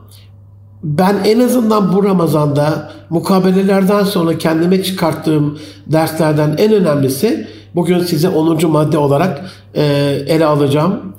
[0.83, 8.71] ben en azından bu Ramazan'da mukabelelerden sonra kendime çıkarttığım derslerden en önemlisi bugün size 10.
[8.71, 9.85] madde olarak e,
[10.27, 11.15] ele alacağım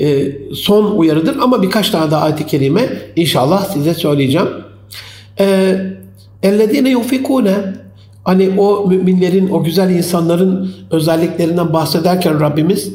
[0.00, 4.48] e, son uyarıdır ama birkaç tane daha ayet-i kerime inşallah size söyleyeceğim.
[6.42, 7.74] اَلَّذ۪ينَ يُفِكُونَ
[8.24, 12.92] Hani o müminlerin, o güzel insanların özelliklerinden bahsederken Rabbimiz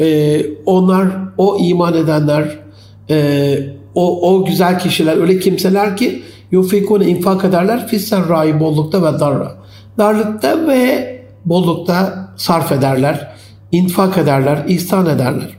[0.00, 2.58] e, onlar, o iman edenler,
[3.10, 3.58] e,
[3.95, 9.55] o, o güzel kişiler, öyle kimseler ki yufikune infak ederler fisser rai bollukta ve darra.
[9.97, 11.11] Darlıkta ve
[11.45, 13.31] bollukta sarf ederler,
[13.71, 15.49] infak ederler, ihsan ederler.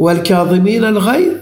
[0.00, 1.32] Vel kâzimînel gayr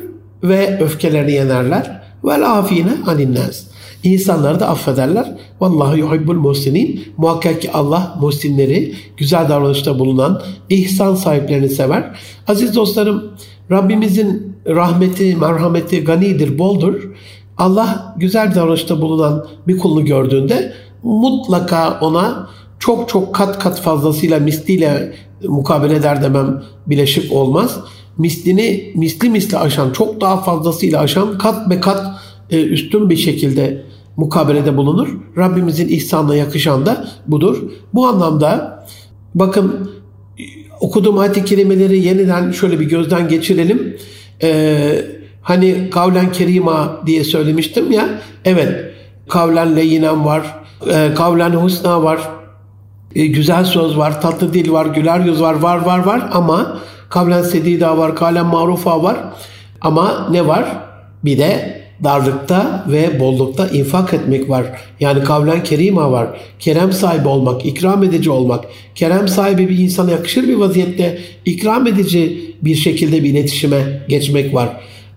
[0.42, 2.02] ve öfkelerini yenerler.
[2.24, 3.64] Vel afine aninnas.
[4.02, 5.32] İnsanları da affederler.
[5.60, 7.04] Vallahu yuhibbul muhsinin.
[7.16, 12.16] Muhakkak ki Allah muhsinleri, güzel davranışta bulunan, ihsan sahiplerini sever.
[12.48, 13.32] Aziz dostlarım,
[13.70, 17.10] Rabbimizin rahmeti, merhameti ganidir, boldur.
[17.58, 20.72] Allah güzel davranışta bulunan bir kulunu gördüğünde
[21.02, 22.48] mutlaka ona
[22.78, 25.14] çok çok kat kat fazlasıyla misliyle
[25.48, 27.80] mukabele eder demem bileşik olmaz.
[28.18, 33.84] Mislini misli misli aşan, çok daha fazlasıyla aşan kat be kat e, üstün bir şekilde
[34.16, 35.08] mukabelede bulunur.
[35.36, 37.62] Rabbimizin ihsanına yakışan da budur.
[37.94, 38.84] Bu anlamda
[39.34, 39.90] bakın
[40.80, 43.96] okuduğum ayet-i kerimeleri yeniden şöyle bir gözden geçirelim.
[44.42, 45.04] Ee,
[45.42, 48.08] hani kavlen kerima diye söylemiştim ya.
[48.44, 48.94] Evet
[49.28, 50.54] kavlen leyinen var.
[50.90, 52.20] E, kavlen husna var.
[53.14, 54.20] E, güzel söz var.
[54.20, 54.86] Tatlı dil var.
[54.86, 55.54] Güler yüz var.
[55.54, 58.16] Var var var ama kavlen sedida var.
[58.16, 59.16] Kavlen marufa var.
[59.80, 60.64] Ama ne var?
[61.24, 64.66] Bir de darlıkta ve bollukta infak etmek var.
[65.00, 66.28] Yani kavlen kerima var.
[66.58, 68.64] Kerem sahibi olmak, ikram edici olmak.
[68.94, 74.68] Kerem sahibi bir insana yakışır bir vaziyette ikram edici bir şekilde bir iletişime geçmek var.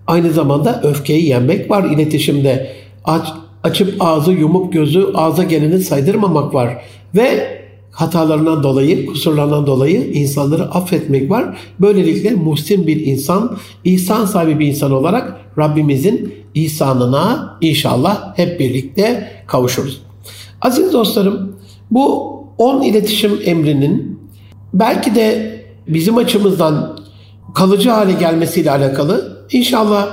[0.07, 2.71] Aynı zamanda öfkeyi yenmek var iletişimde.
[3.05, 3.27] Aç,
[3.63, 6.77] açıp ağzı yumuk gözü ağza geleni saydırmamak var.
[7.15, 7.57] Ve
[7.91, 11.57] hatalarından dolayı, kusurlarından dolayı insanları affetmek var.
[11.79, 16.33] Böylelikle muhsin bir insan, ihsan sahibi bir insan olarak Rabbimizin
[16.65, 20.01] ihsanına inşallah hep birlikte kavuşuruz.
[20.61, 21.55] Aziz dostlarım,
[21.91, 24.19] bu 10 iletişim emrinin
[24.73, 26.99] belki de bizim açımızdan
[27.55, 30.07] kalıcı hale gelmesiyle alakalı inşallah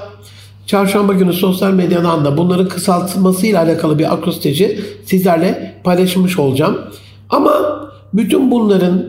[0.66, 6.78] çarşamba günü sosyal medyadan da bunların kısaltılmasıyla alakalı bir akrosteci sizlerle paylaşmış olacağım.
[7.30, 7.80] Ama
[8.14, 9.06] bütün bunların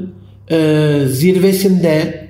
[0.52, 2.24] e, zirvesinde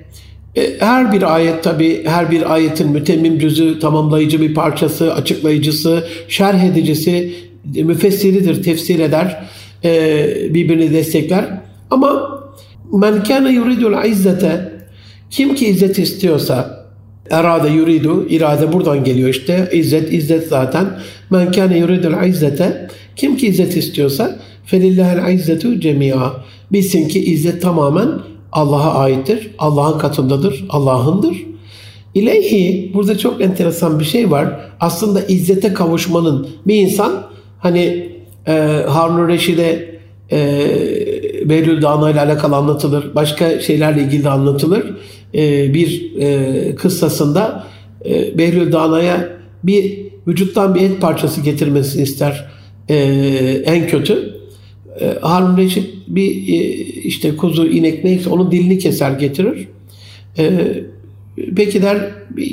[0.78, 7.34] her bir ayet tabi her bir ayetin mütemmim cüzü, tamamlayıcı bir parçası, açıklayıcısı, şerh edicisi,
[7.64, 9.46] müfessiridir, tefsir eder.
[9.84, 11.44] e, birbirini destekler.
[11.90, 12.40] Ama
[12.92, 14.72] men kâne yuridul izzete
[15.30, 16.86] kim ki izzet istiyorsa
[17.30, 20.86] erade yuridu irade buradan geliyor işte izzet izzet zaten
[21.30, 26.32] men kâne yuridul izzete kim ki izzet istiyorsa felillahel izzetu cemia
[26.72, 28.08] bilsin ki izzet tamamen
[28.56, 29.50] Allah'a aittir.
[29.58, 30.64] Allah'ın katındadır.
[30.68, 31.36] Allah'ındır.
[32.14, 34.60] İleyhi burada çok enteresan bir şey var.
[34.80, 37.12] Aslında izzete kavuşmanın bir insan
[37.58, 38.12] hani
[38.46, 38.52] e,
[38.88, 40.00] Harun Reşid'e
[40.32, 40.38] e,
[41.44, 43.14] Behlül Dağına ile alakalı anlatılır.
[43.14, 44.96] Başka şeylerle ilgili de anlatılır.
[45.34, 47.64] E, bir e, kıssasında
[48.04, 49.28] e, Behlül Dağna'ya
[49.64, 52.48] bir vücuttan bir et parçası getirmesini ister
[52.88, 52.96] e,
[53.66, 54.35] en kötü.
[55.00, 59.68] E, Harun Reşit bir e, işte kuzu, inek neyse onun dilini keser getirir.
[60.38, 60.50] E,
[61.56, 61.98] peki der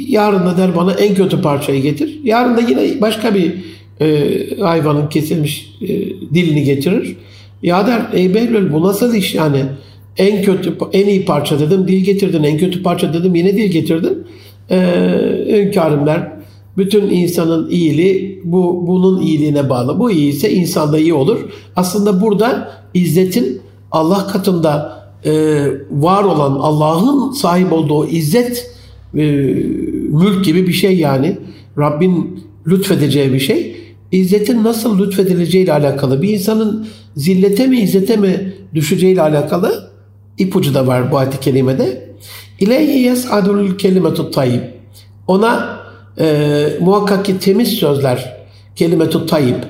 [0.07, 2.19] yarın da der bana en kötü parçayı getir.
[2.23, 3.53] Yarın da yine başka bir
[4.01, 4.29] e,
[4.59, 5.87] hayvanın kesilmiş e,
[6.33, 7.15] dilini getirir.
[7.63, 9.63] Ya der ey Behlül bu nasıl iş yani?
[10.17, 12.43] En kötü, en iyi parça dedim dil getirdin.
[12.43, 14.27] En kötü parça dedim yine dil getirdin.
[14.71, 14.77] Ee,
[15.47, 16.31] hünkârım der.
[16.77, 19.99] Bütün insanın iyiliği bu bunun iyiliğine bağlı.
[19.99, 21.39] Bu iyi ise insan da iyi olur.
[21.75, 25.31] Aslında burada izzetin Allah katında e,
[25.91, 28.71] var olan Allah'ın sahip olduğu izzet
[29.17, 29.23] e,
[30.09, 31.37] mülk gibi bir şey yani.
[31.77, 33.75] Rabbin lütfedeceği bir şey.
[34.11, 36.21] İzzetin nasıl lütfedileceği ile alakalı.
[36.21, 39.91] Bir insanın zillete mi izzete mi düşeceği ile alakalı
[40.37, 42.13] ipucu da var bu ayet-i kerimede.
[42.59, 44.61] İleyhi yes'adul kelimetut tayyib.
[45.27, 45.82] Ona
[46.19, 48.35] e, muhakkak ki temiz sözler
[48.75, 49.63] kelimetut tayyib.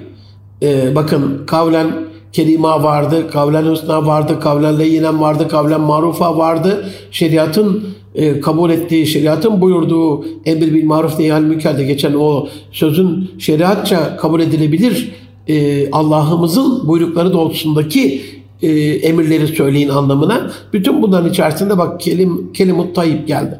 [0.61, 1.91] E, bakın kavlen
[2.33, 6.89] kelima vardı, kavlen husna vardı, kavlen leyinen vardı, kavlen marufa vardı.
[7.11, 7.83] Şeriatın
[8.15, 14.41] e, kabul ettiği, şeriatın buyurduğu emir bil maruf neyhal mükerde geçen o sözün şeriatça kabul
[14.41, 15.11] edilebilir
[15.47, 18.21] e, Allah'ımızın buyrukları doğrultusundaki
[18.61, 20.51] e, emirleri söyleyin anlamına.
[20.73, 23.59] Bütün bunların içerisinde bak kelim, kelimut tayyip geldi.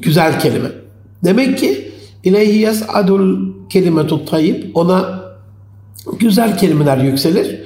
[0.00, 0.68] Güzel kelime.
[1.24, 1.91] Demek ki
[2.24, 5.22] ileyhi yes'adul kelimetut tayyip ona
[6.18, 7.60] güzel kelimeler yükselir.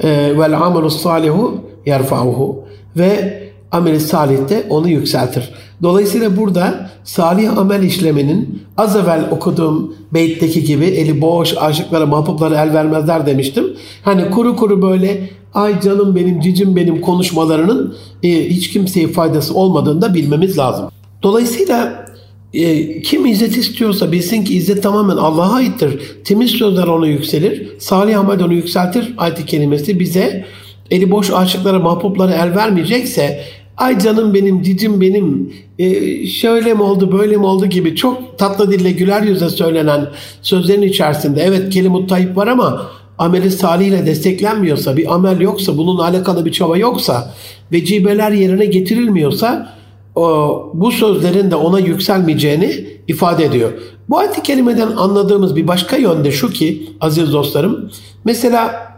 [0.00, 2.64] E, vel amelus salihu yerfa'uhu
[2.96, 3.40] ve
[3.72, 5.50] ameli salih de onu yükseltir.
[5.82, 12.74] Dolayısıyla burada salih amel işleminin az evvel okuduğum beytteki gibi eli boş aşıklara mahpuplara el
[12.74, 13.64] vermezler demiştim.
[14.02, 20.02] Hani kuru kuru böyle ay canım benim cicim benim konuşmalarının e, hiç kimseye faydası olmadığını
[20.02, 20.90] da bilmemiz lazım.
[21.22, 22.06] Dolayısıyla
[22.54, 26.00] e, kim izzet istiyorsa bilsin ki izzet tamamen Allah'a aittir.
[26.24, 27.68] Temiz sözler onu yükselir.
[27.78, 29.14] Salih amel onu yükseltir.
[29.18, 30.46] Ayet-i kelimesi bize
[30.90, 33.44] eli boş aşıklara mahpuplara el vermeyecekse
[33.76, 38.72] ay canım benim, cicim benim, e, şöyle mi oldu, böyle mi oldu gibi çok tatlı
[38.72, 40.06] dille güler yüze söylenen
[40.42, 46.04] sözlerin içerisinde evet kelimut tayyip var ama ameli salih ile desteklenmiyorsa, bir amel yoksa, bununla
[46.04, 47.34] alakalı bir çaba yoksa,
[47.72, 49.79] vecibeler yerine getirilmiyorsa
[50.14, 53.70] o, bu sözlerin de ona yükselmeyeceğini ifade ediyor.
[54.08, 57.90] Bu ayet-i kerimeden anladığımız bir başka yönde şu ki aziz dostlarım,
[58.24, 58.92] mesela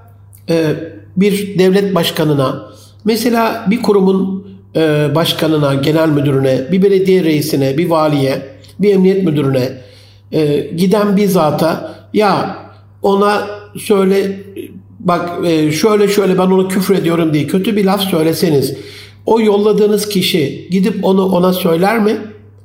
[0.49, 0.75] e,
[1.17, 2.73] bir devlet başkanına,
[3.05, 4.47] mesela bir kurumun
[4.77, 8.43] e, başkanına, genel müdürüne, bir belediye reisine, bir valiye,
[8.79, 9.73] bir emniyet müdürüne
[10.33, 12.57] e, giden bir zata ya
[13.03, 13.47] ona
[13.77, 14.41] söyle
[15.01, 18.77] bak e, şöyle şöyle ben onu küfür ediyorum diye kötü bir laf söyleseniz
[19.27, 22.17] o yolladığınız kişi gidip onu ona söyler mi?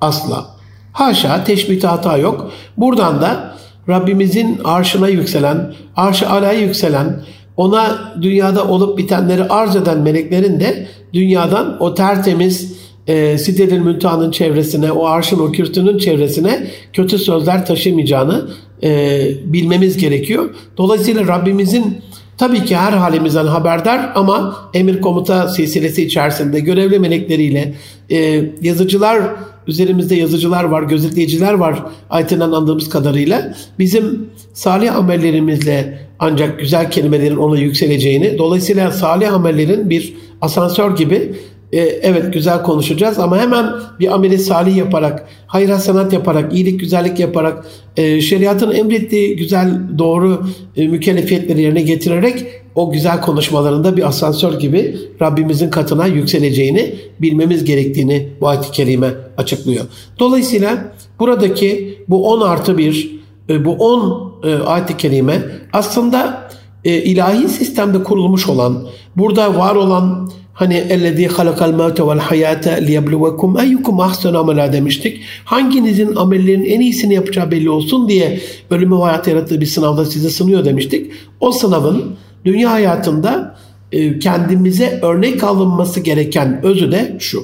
[0.02, 0.46] Asla.
[0.93, 2.52] Haşa teşbihte hata yok.
[2.78, 3.58] Buradan da
[3.89, 7.22] Rabbimizin arşına yükselen, arş-ı alaya yükselen,
[7.58, 14.91] ona dünyada olup bitenleri arz eden meleklerin de dünyadan o tertemiz e, Sideril Müntaha'nın çevresine,
[14.91, 18.48] o arşın o kürsünün çevresine kötü sözler taşımayacağını
[18.84, 20.50] e, bilmemiz gerekiyor.
[20.78, 22.02] Dolayısıyla Rabbimizin
[22.38, 27.73] tabii ki her halimizden haberdar ama emir komuta silsilesi içerisinde görevli melekleriyle
[28.10, 29.21] e, yazıcılar
[29.67, 33.54] üzerimizde yazıcılar var, gözetleyiciler var ayetinden andığımız kadarıyla.
[33.80, 41.36] Bizim salih amellerimizle ancak güzel kelimelerin ona yükseleceğini, dolayısıyla salih amellerin bir asansör gibi
[41.71, 43.65] e, evet güzel konuşacağız ama hemen
[43.99, 47.65] bir ameli salih yaparak, hayır sanat yaparak, iyilik güzellik yaparak,
[47.97, 54.97] e, şeriatın emrettiği güzel doğru e, mükellefiyetleri yerine getirerek o güzel konuşmalarında bir asansör gibi
[55.21, 59.86] Rabbimizin katına yükseleceğini bilmemiz gerektiğini bu ayet-i kerime açıklıyor.
[60.19, 65.41] Dolayısıyla buradaki bu 10 artı 1, e, bu 10 e, ayet-i kerime
[65.74, 66.49] aslında
[66.86, 73.60] e, ilahi sistemde kurulmuş olan, burada var olan Hani ellezî halakal mevte vel hayate liyebluvekum
[73.60, 75.24] eyyukum ahsenu amela demiştik.
[75.45, 78.39] Hanginizin amellerin en iyisini yapacağı belli olsun diye
[78.70, 81.12] ölümü ve hayatı yarattığı bir sınavda sizi sınıyor demiştik.
[81.39, 83.58] O sınavın dünya hayatında
[83.91, 87.43] e, kendimize örnek alınması gereken özü de şu.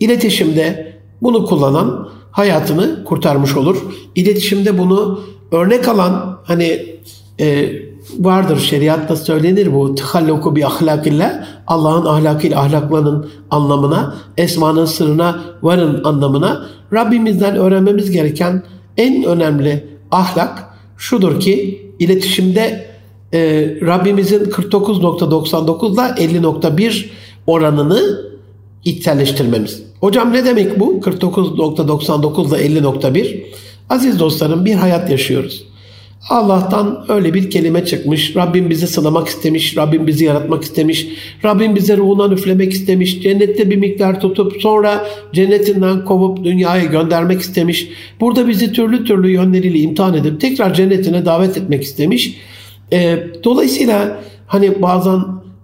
[0.00, 0.92] İletişimde
[1.22, 3.76] bunu kullanan hayatını kurtarmış olur.
[4.14, 5.20] İletişimde bunu
[5.52, 6.86] örnek alan hani
[7.40, 7.72] e,
[8.18, 16.66] vardır şeriatta söylenir bu tıhalluku bi ahlakillah Allah'ın ahlakıyla ahlaklanın anlamına esmanın sırrına varın anlamına
[16.92, 18.62] Rabbimizden öğrenmemiz gereken
[18.96, 20.64] en önemli ahlak
[20.96, 22.86] şudur ki iletişimde
[23.32, 23.38] e,
[23.82, 27.06] Rabbimizin 49.99 ile 50.1
[27.46, 28.26] oranını
[28.84, 29.82] içselleştirmemiz.
[30.00, 31.00] Hocam ne demek bu?
[31.00, 33.42] 49.99 ile 50.1
[33.90, 35.66] Aziz dostlarım bir hayat yaşıyoruz.
[36.28, 38.36] Allah'tan öyle bir kelime çıkmış.
[38.36, 39.76] Rabbim bizi sınamak istemiş.
[39.76, 41.08] Rabbim bizi yaratmak istemiş.
[41.44, 43.22] Rabbim bize ruhundan üflemek istemiş.
[43.22, 47.88] Cennette bir miktar tutup sonra cennetinden kovup dünyaya göndermek istemiş.
[48.20, 52.36] Burada bizi türlü türlü yönleriyle imtihan edip tekrar cennetine davet etmek istemiş.
[52.92, 55.20] E, dolayısıyla hani bazen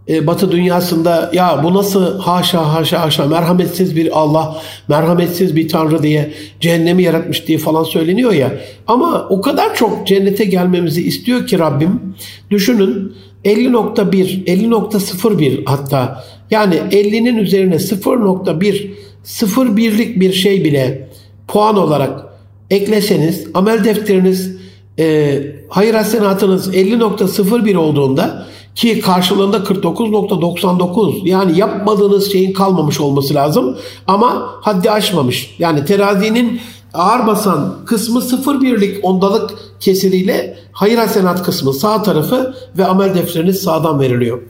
[0.09, 6.03] e, Batı dünyasında ya bu nasıl haşa haşa haşa merhametsiz bir Allah, merhametsiz bir Tanrı
[6.03, 8.55] diye cehennemi yaratmış diye falan söyleniyor ya.
[8.87, 12.15] Ama o kadar çok cennete gelmemizi istiyor ki Rabbim.
[12.51, 13.13] Düşünün
[13.45, 18.91] 50.1, 50.01 hatta yani 50'nin üzerine 0.1,
[19.25, 21.09] 0.1'lik bir şey bile
[21.49, 22.25] puan olarak
[22.71, 24.57] ekleseniz amel defteriniz
[24.99, 25.39] e,
[25.69, 34.91] hayır hasenatınız 50.01 olduğunda ki karşılığında 49.99 yani yapmadığınız şeyin kalmamış olması lazım ama haddi
[34.91, 35.57] aşmamış.
[35.59, 36.61] Yani terazinin
[36.95, 39.51] ağır basan kısmı 0.1'lik ondalık
[39.81, 44.43] kesiriyle hayır hasenat kısmı sağ tarafı ve amel defteriniz sağdan veriliyor.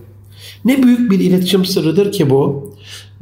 [0.64, 2.73] Ne büyük bir iletişim sırrıdır ki bu.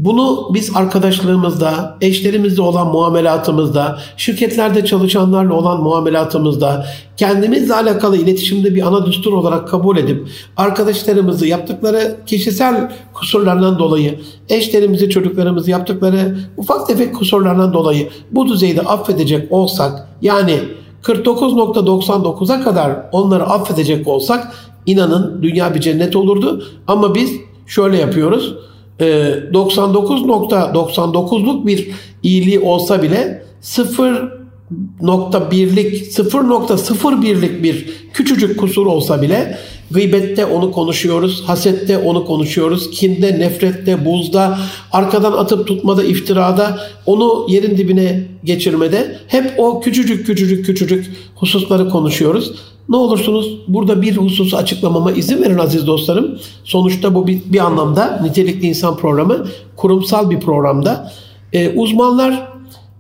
[0.05, 6.87] Bunu biz arkadaşlarımızda, eşlerimizle olan muamelatımızda, şirketlerde çalışanlarla olan muamelatımızda,
[7.17, 15.11] kendimizle alakalı iletişimde bir ana düstur olarak kabul edip arkadaşlarımızı yaptıkları kişisel kusurlarından dolayı, eşlerimizi,
[15.11, 20.59] çocuklarımızı yaptıkları ufak tefek kusurlardan dolayı bu düzeyde affedecek olsak, yani
[21.03, 24.53] 49.99'a kadar onları affedecek olsak
[24.87, 26.65] inanın dünya bir cennet olurdu.
[26.87, 27.33] Ama biz
[27.67, 28.55] şöyle yapıyoruz.
[29.01, 31.91] 99.99'luk ee, bir
[32.23, 39.59] iyiliği olsa bile 0.1'lik 0.01'lik bir küçücük kusur olsa bile
[39.91, 44.59] gıybette onu konuşuyoruz, hasette onu konuşuyoruz, kinde, nefrette, buzda,
[44.93, 52.53] arkadan atıp tutmada, iftirada, onu yerin dibine geçirmede hep o küçücük küçücük küçücük hususları konuşuyoruz.
[52.91, 56.39] Ne olursunuz burada bir hususu açıklamama izin verin aziz dostlarım.
[56.65, 61.13] Sonuçta bu bir, bir anlamda nitelikli insan programı kurumsal bir programda.
[61.53, 62.49] Ee, uzmanlar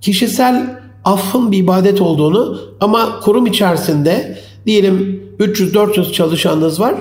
[0.01, 6.95] kişisel affın bir ibadet olduğunu ama kurum içerisinde diyelim 300-400 çalışanınız var.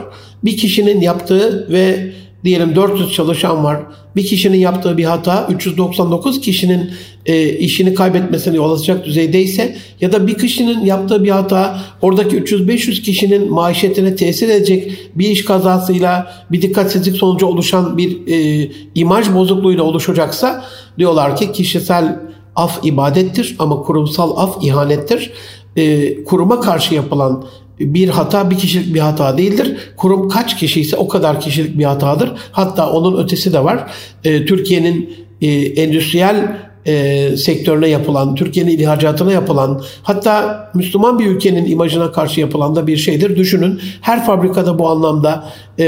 [0.44, 2.14] Bir kişinin yaptığı ve
[2.44, 3.80] diyelim 400 çalışan var.
[4.16, 6.92] Bir kişinin yaptığı bir hata 399 kişinin
[7.26, 13.02] e, işini kaybetmesine yol açacak düzeydeyse ya da bir kişinin yaptığı bir hata oradaki 300-500
[13.02, 19.84] kişinin maişetine tesir edecek bir iş kazasıyla bir dikkatsizlik sonucu oluşan bir e, imaj bozukluğuyla
[19.84, 20.66] oluşacaksa
[20.98, 22.20] diyorlar ki kişisel
[22.56, 25.32] af ibadettir ama kurumsal af ihanettir.
[25.76, 27.46] E, kuruma karşı yapılan
[27.80, 29.78] bir hata bir kişilik bir hata değildir.
[29.98, 32.32] Kurum kaç kişi ise o kadar kişilik bir hatadır.
[32.52, 33.92] Hatta onun ötesi de var.
[34.24, 42.12] E, Türkiye'nin e, endüstriyel e, sektörüne yapılan, Türkiye'nin ihracatına yapılan, hatta Müslüman bir ülkenin imajına
[42.12, 43.36] karşı yapılan da bir şeydir.
[43.36, 45.50] Düşünün her fabrikada bu anlamda
[45.80, 45.86] e,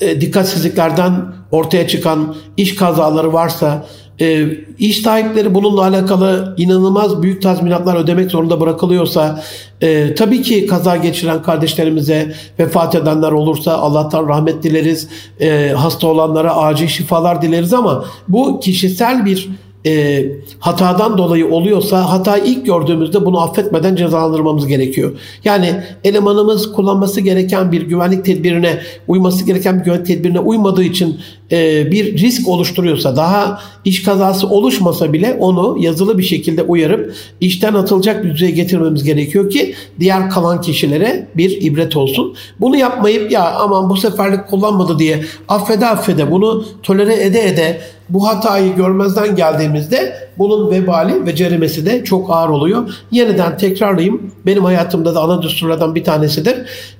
[0.00, 1.12] e, dikkatsizliklerden
[1.50, 3.86] ortaya çıkan iş kazaları varsa
[4.20, 4.46] e,
[4.78, 9.42] iş sahipleri bununla alakalı inanılmaz büyük tazminatlar ödemek zorunda bırakılıyorsa
[9.80, 15.08] e, tabii ki kaza geçiren kardeşlerimize vefat edenler olursa Allah'tan rahmet dileriz.
[15.40, 19.48] E, hasta olanlara acil şifalar dileriz ama bu kişisel bir
[19.86, 20.26] e,
[20.58, 25.12] hatadan dolayı oluyorsa hatayı ilk gördüğümüzde bunu affetmeden cezalandırmamız gerekiyor.
[25.44, 31.20] Yani elemanımız kullanması gereken bir güvenlik tedbirine uyması gereken bir güvenlik tedbirine uymadığı için
[31.52, 37.74] e, bir risk oluşturuyorsa daha iş kazası oluşmasa bile onu yazılı bir şekilde uyarıp işten
[37.74, 42.34] atılacak bir düzeye getirmemiz gerekiyor ki diğer kalan kişilere bir ibret olsun.
[42.60, 48.28] Bunu yapmayıp ya aman bu seferlik kullanmadı diye affede affede bunu tolere ede ede bu
[48.28, 52.94] hatayı görmezden geldiğimizde bunun vebali ve ceremesi de çok ağır oluyor.
[53.10, 54.30] Yeniden tekrarlayayım.
[54.46, 56.56] Benim hayatımda da ana düsturlardan bir tanesidir.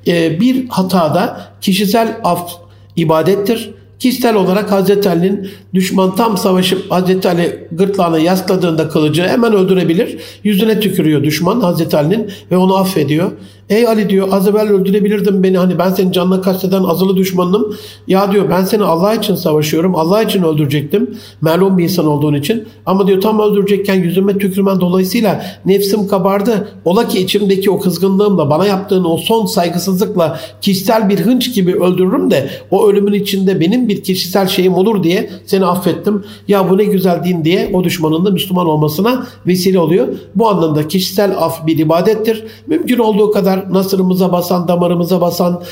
[0.06, 2.52] Ee, bir hatada kişisel af
[2.96, 3.74] ibadettir.
[3.98, 10.18] Kişisel olarak Hazreti Ali'nin düşman tam savaşıp Hazreti Ali gırtlağına yasladığında kılıcı hemen öldürebilir.
[10.44, 13.30] Yüzüne tükürüyor düşman Hazreti Ali'nin ve onu affediyor.
[13.68, 17.76] Ey Ali diyor az evvel öldürebilirdin beni hani ben senin canına kasteden azılı düşmanım.
[18.06, 19.94] Ya diyor ben seni Allah için savaşıyorum.
[19.94, 21.16] Allah için öldürecektim.
[21.40, 22.68] Melun bir insan olduğun için.
[22.86, 26.68] Ama diyor tam öldürecekken yüzüme tükürmen dolayısıyla nefsim kabardı.
[26.84, 32.30] Ola ki içimdeki o kızgınlığımla bana yaptığın o son saygısızlıkla kişisel bir hınç gibi öldürürüm
[32.30, 36.24] de o ölümün içinde benim bir kişisel şeyim olur diye seni affettim.
[36.48, 40.08] Ya bu ne güzel din diye o düşmanın da Müslüman olmasına vesile oluyor.
[40.34, 42.44] Bu anlamda kişisel af bir ibadettir.
[42.66, 45.62] Mümkün olduğu kadar nasırımıza basan, damarımıza basan,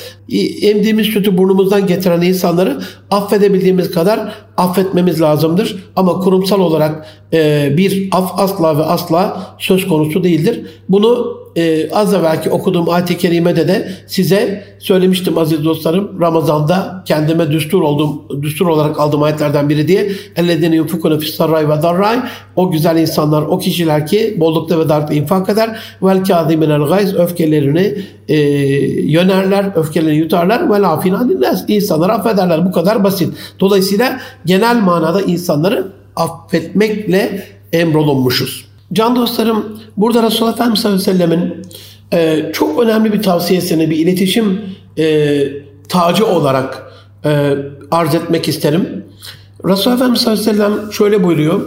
[0.63, 2.81] emdiğimiz sütü burnumuzdan getiren insanları
[3.11, 5.77] affedebildiğimiz kadar affetmemiz lazımdır.
[5.97, 10.67] Ama kurumsal olarak e, bir af asla ve asla söz konusu değildir.
[10.89, 16.21] Bunu e, az evvelki okuduğum ayet-i kerimede de size söylemiştim aziz dostlarım.
[16.21, 20.13] Ramazan'da kendime düstur oldum, düstur olarak aldığım ayetlerden biri diye.
[20.37, 22.19] Ellezine yunfikune fissarray ve darray.
[22.57, 25.79] O güzel insanlar, o kişiler ki bollukta ve darlıkta infak eder.
[26.03, 27.95] Vel kâziminel gayz öfkelerini
[28.29, 28.37] e,
[29.11, 30.71] yönerler, öfkelerini yutarlar.
[30.71, 31.65] Vel afin aninnas.
[31.69, 32.67] İnsanları affederler.
[32.67, 33.35] Bu kadar basit.
[33.61, 35.87] Dolayısıyla genel manada insanları
[36.17, 37.43] affetmekle
[37.73, 38.72] emrolunmuşuz.
[38.93, 41.63] Can dostlarım burada Resulullah Efendimiz sallallahu aleyhi ve sellemin
[42.13, 44.61] e, çok önemli bir tavsiyesini bir iletişim
[44.99, 45.39] e,
[45.89, 46.93] tacı olarak
[47.25, 47.55] e,
[47.91, 49.05] arz etmek isterim.
[49.65, 51.61] Resulullah Efendimiz sallallahu aleyhi ve sellem şöyle buyuruyor.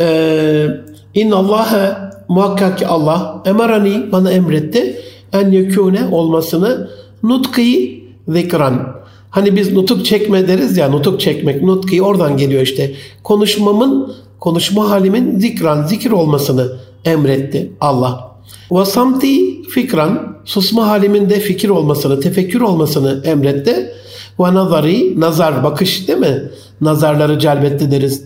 [0.00, 0.68] E,
[1.14, 1.96] İnna Allah'e
[2.28, 5.00] muhakkak ki Allah emarani bana emretti
[5.32, 6.90] en yekûne olmasını
[7.22, 8.96] nutki zikran.
[9.30, 12.94] Hani biz nutuk çekme deriz ya nutuk çekmek nutki oradan geliyor işte.
[13.22, 16.72] Konuşmamın konuşma halimin zikran, zikir olmasını
[17.04, 18.36] emretti Allah.
[18.72, 23.92] Ve samti fikran, susma halimin de fikir olmasını, tefekkür olmasını emretti.
[24.40, 26.42] Ve nazari, nazar, bakış değil mi?
[26.80, 28.24] Nazarları celbetti deriz.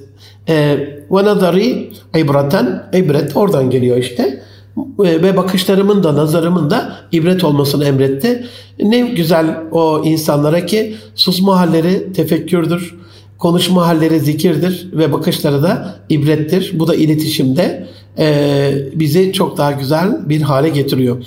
[0.48, 4.42] Ve nazari ibraten, ibret oradan geliyor işte.
[4.98, 8.46] Ve bakışlarımın da nazarımın da ibret olmasını emretti.
[8.82, 13.00] Ne güzel o insanlara ki susma halleri tefekkürdür
[13.40, 16.72] konuşma halleri zikirdir ve bakışları da ibrettir.
[16.74, 17.86] Bu da iletişimde
[18.18, 21.24] e, bizi çok daha güzel bir hale getiriyor.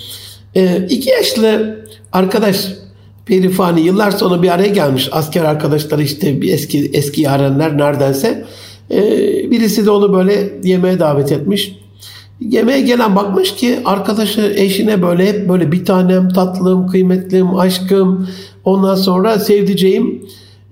[0.56, 1.80] E, iki yaşlı
[2.12, 2.68] arkadaş
[3.26, 5.10] Perifani yıllar sonra bir araya gelmiş.
[5.12, 8.46] Asker arkadaşları işte bir eski eski yarenler neredense.
[8.92, 9.02] E,
[9.52, 11.76] birisi de onu böyle yemeğe davet etmiş.
[12.42, 18.28] Yemeğe gelen bakmış ki arkadaşı eşine böyle hep böyle bir tanem tatlım, kıymetlim, aşkım,
[18.66, 20.26] ondan sonra sevdiceğim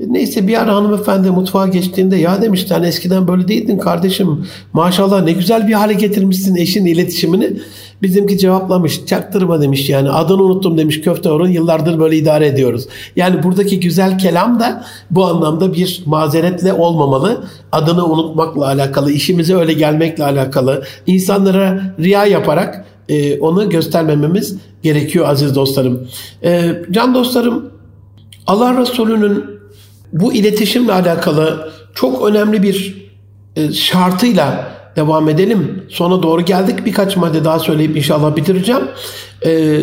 [0.07, 5.31] Neyse bir ara hanımefendi mutfağa geçtiğinde ya demişti hani eskiden böyle değildin kardeşim maşallah ne
[5.31, 7.53] güzel bir hale getirmişsin eşin iletişimini.
[8.01, 12.87] Bizimki cevaplamış çaktırma demiş yani adını unuttum demiş köfte orun yıllardır böyle idare ediyoruz.
[13.15, 17.43] Yani buradaki güzel kelam da bu anlamda bir mazeretle olmamalı.
[17.71, 25.55] Adını unutmakla alakalı işimize öyle gelmekle alakalı insanlara riya yaparak e, onu göstermememiz gerekiyor aziz
[25.55, 26.07] dostlarım.
[26.43, 27.71] E, can dostlarım
[28.47, 29.60] Allah Resulü'nün
[30.13, 33.09] bu iletişimle alakalı çok önemli bir
[33.55, 35.83] e, şartıyla devam edelim.
[35.89, 36.85] Sona doğru geldik.
[36.85, 38.81] Birkaç madde daha söyleyip inşallah bitireceğim.
[39.45, 39.81] Ee,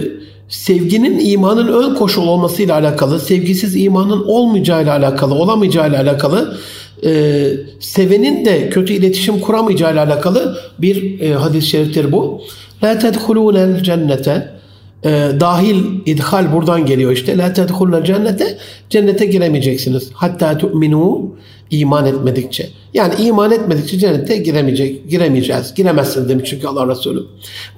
[0.48, 6.58] sevginin imanın ön koşul olmasıyla alakalı, sevgisiz imanın olmayacağıyla alakalı, olamayacağıyla alakalı,
[7.04, 7.50] e,
[7.80, 12.42] sevenin de kötü iletişim kuramayacağıyla alakalı bir e, hadis-i şeriftir bu.
[12.82, 14.57] La tedhulûnel cennete
[15.04, 17.38] e, dahil idhal buradan geliyor işte.
[17.38, 18.58] La tedhulna cennete
[18.90, 20.10] cennete giremeyeceksiniz.
[20.14, 21.34] Hatta tu'minu
[21.70, 22.68] iman etmedikçe.
[22.94, 25.74] Yani iman etmedikçe cennete giremeyecek, giremeyeceğiz.
[25.74, 27.24] Giremezsiniz demiş çünkü Allah Resulü.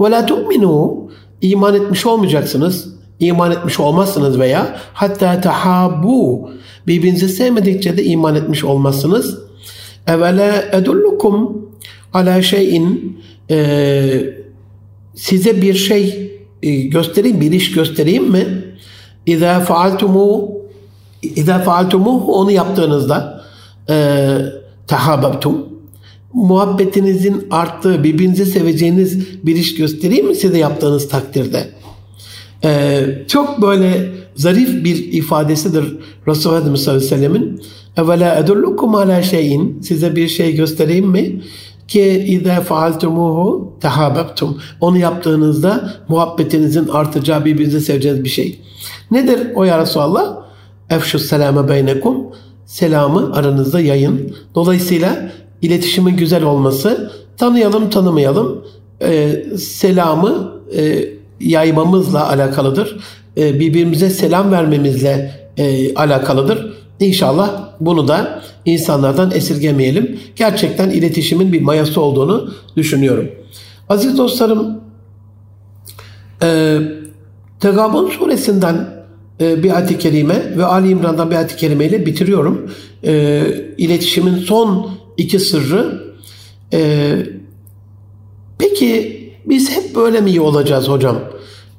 [0.01, 1.09] Ve la tu'minu
[1.43, 3.01] iman etmiş olmayacaksınız.
[3.21, 6.51] İman etmiş olmazsınız veya hatta tahabu
[6.87, 9.39] birbirinizi sevmedikçe de iman etmiş olmazsınız.
[10.07, 11.69] Evvela edullukum
[12.13, 13.19] ala şeyin
[13.51, 14.25] e,
[15.15, 16.30] size bir şey
[16.63, 18.65] e, göstereyim, bir iş göstereyim mi?
[19.27, 20.51] İzâ faaltumu
[21.23, 23.45] İzâ faaltumu onu yaptığınızda
[23.91, 24.29] e,
[24.87, 25.71] tehabbebtum
[26.33, 31.71] muhabbetinizin arttığı, birbirinizi seveceğiniz bir iş göstereyim mi size yaptığınız takdirde?
[32.65, 35.85] Ee, çok böyle zarif bir ifadesidir
[36.29, 37.61] Resulullah Efendimiz.
[37.97, 41.43] Evvela edullukum ala şeyin size bir şey göstereyim mi?
[41.91, 44.59] Ki izâ faaltumuhu tehabbebtum.
[44.81, 48.61] Onu yaptığınızda muhabbetinizin artacağı birbirinizi seveceğiniz bir şey.
[49.11, 50.37] Nedir o ya Resulallah?
[50.91, 52.17] Efşu selame beynekum.
[52.67, 54.37] Selamı aranızda yayın.
[54.55, 55.31] Dolayısıyla
[55.63, 58.65] iletişimin güzel olması tanıyalım tanımayalım
[59.03, 61.05] e, selamı e,
[61.41, 63.01] yaymamızla alakalıdır.
[63.37, 66.80] E, birbirimize selam vermemizle e, alakalıdır.
[67.01, 70.21] İnşallah bunu da insanlardan esirgemeyelim.
[70.37, 73.29] Gerçekten iletişimin bir mayası olduğunu düşünüyorum.
[73.89, 74.81] Aziz dostlarım,
[76.43, 76.79] e,
[77.61, 79.05] Tegabun suresinden
[79.41, 82.71] e, bir ayet-i kerime ve Ali İmran'dan bir ayet-i kerime ile bitiriyorum.
[83.05, 83.45] E,
[83.79, 86.03] iletişimin son iki sırrı.
[86.73, 87.13] E,
[88.59, 91.17] peki biz hep böyle mi iyi olacağız hocam?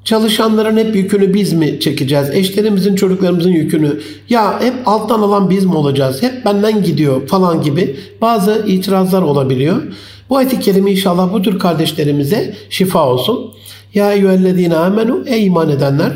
[0.04, 2.30] Çalışanların hep yükünü biz mi çekeceğiz?
[2.30, 4.00] Eşlerimizin, çocuklarımızın yükünü.
[4.28, 6.22] Ya hep alttan alan biz mi olacağız?
[6.22, 9.82] Hep benden gidiyor falan gibi bazı itirazlar olabiliyor.
[10.30, 13.54] Bu ayet-i kerime inşallah bu tür kardeşlerimize şifa olsun.
[13.94, 16.12] Ya eyyühellezine amenu ey iman edenler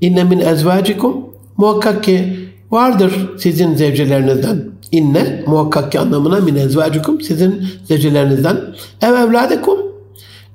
[0.00, 1.16] inne min ezvacikum
[1.56, 2.36] muhakkak ki
[2.70, 4.64] vardır sizin zevcelerinizden.
[4.92, 8.56] İnne muhakkak ki anlamına min ezvacikum sizin zevcelerinizden.
[9.02, 9.78] Ev evladekum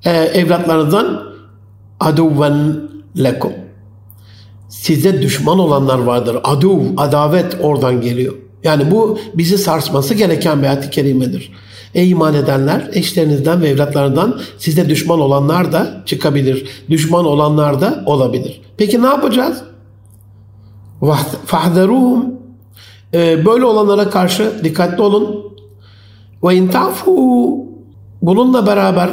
[0.05, 1.31] e, evlatlarınızdan
[2.02, 2.76] aduven
[3.18, 3.52] lekum.
[4.70, 6.38] Size düşman olanlar vardır.
[6.43, 8.34] Aduv, adavet oradan geliyor.
[8.64, 11.52] Yani bu bizi sarsması gereken bir ayet-i kerimedir.
[11.93, 16.68] Ey iman edenler eşlerinizden ve evlatlarından size düşman olanlar da çıkabilir.
[16.89, 18.62] Düşman olanlar da olabilir.
[18.78, 19.64] Peki ne yapacağız?
[21.45, 22.41] Fahderuhum
[23.14, 25.52] ee, böyle olanlara karşı dikkatli olun.
[26.43, 27.16] Ve intafu
[28.22, 29.10] bununla beraber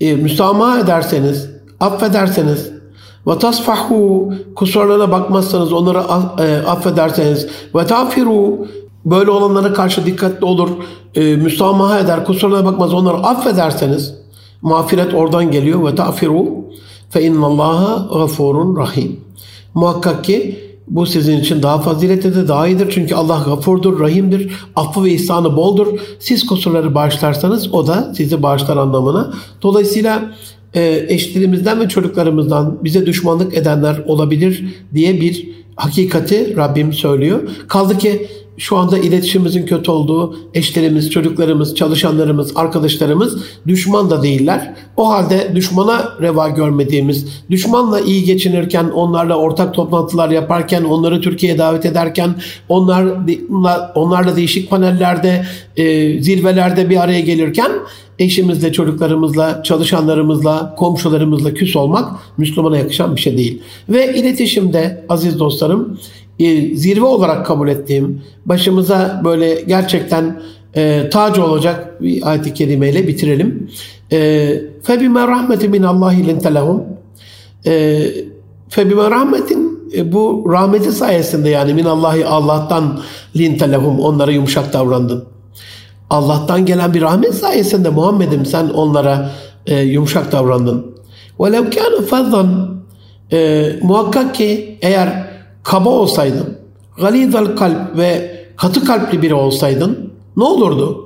[0.00, 1.50] e, müsamaha ederseniz,
[1.80, 2.70] affederseniz
[3.26, 5.98] ve tasfahu kusurlarına bakmazsanız onları
[6.42, 8.66] e, affederseniz ve tafiru
[9.04, 10.70] böyle olanlara karşı dikkatli olur,
[11.14, 14.14] e, müsamaha eder, kusurlarına bakmaz onları affederseniz
[14.62, 16.46] mağfiret oradan geliyor ve tafiru
[17.10, 19.20] fe innallaha gafurun rahim.
[19.74, 22.90] Muhakkak ki bu sizin için daha faziletlidir, daha iyidir.
[22.90, 25.86] Çünkü Allah gafurdur, rahimdir, affı ve ihsanı boldur.
[26.18, 29.32] Siz kusurları bağışlarsanız o da sizi bağışlar anlamına.
[29.62, 30.22] Dolayısıyla
[31.08, 34.64] eşlerimizden ve çocuklarımızdan bize düşmanlık edenler olabilir
[34.94, 37.40] diye bir hakikati Rabbim söylüyor.
[37.68, 38.26] Kaldı ki
[38.58, 44.74] şu anda iletişimimizin kötü olduğu eşlerimiz, çocuklarımız, çalışanlarımız, arkadaşlarımız düşman da değiller.
[44.96, 51.86] O halde düşmana reva görmediğimiz, düşmanla iyi geçinirken, onlarla ortak toplantılar yaparken, onları Türkiye'ye davet
[51.86, 52.34] ederken,
[52.68, 53.06] onlar
[53.94, 55.46] onlarla değişik panellerde,
[55.76, 57.72] e, zirvelerde bir araya gelirken
[58.18, 63.62] eşimizle, çocuklarımızla, çalışanlarımızla, komşularımızla küs olmak Müslümana yakışan bir şey değil.
[63.88, 65.98] Ve iletişimde aziz dostlarım
[66.39, 70.41] e, zirve olarak kabul ettiğim, başımıza böyle gerçekten
[70.75, 73.69] e, tacı olacak bir ayet-i kerimeyle bitirelim.
[74.87, 76.79] فَبِمَا رَحْمَةٍ مِنَ اللّٰهِ لِنْتَ لَهُمْ
[78.69, 82.99] فَبِمَا rahmetin e, bu rahmeti sayesinde yani min Allahi Allah'tan
[83.35, 85.25] lintelehum onlara yumuşak davrandın.
[86.09, 89.31] Allah'tan gelen bir rahmet sayesinde Muhammed'im sen onlara
[89.65, 90.95] e, yumuşak davrandın.
[91.39, 92.67] وَلَوْ كَانُ فَضًّا
[93.31, 95.24] e, Muhakkak ki eğer
[95.66, 96.58] kaba olsaydın,
[96.98, 101.02] galidal kalp ve katı kalpli biri olsaydın ne olurdu?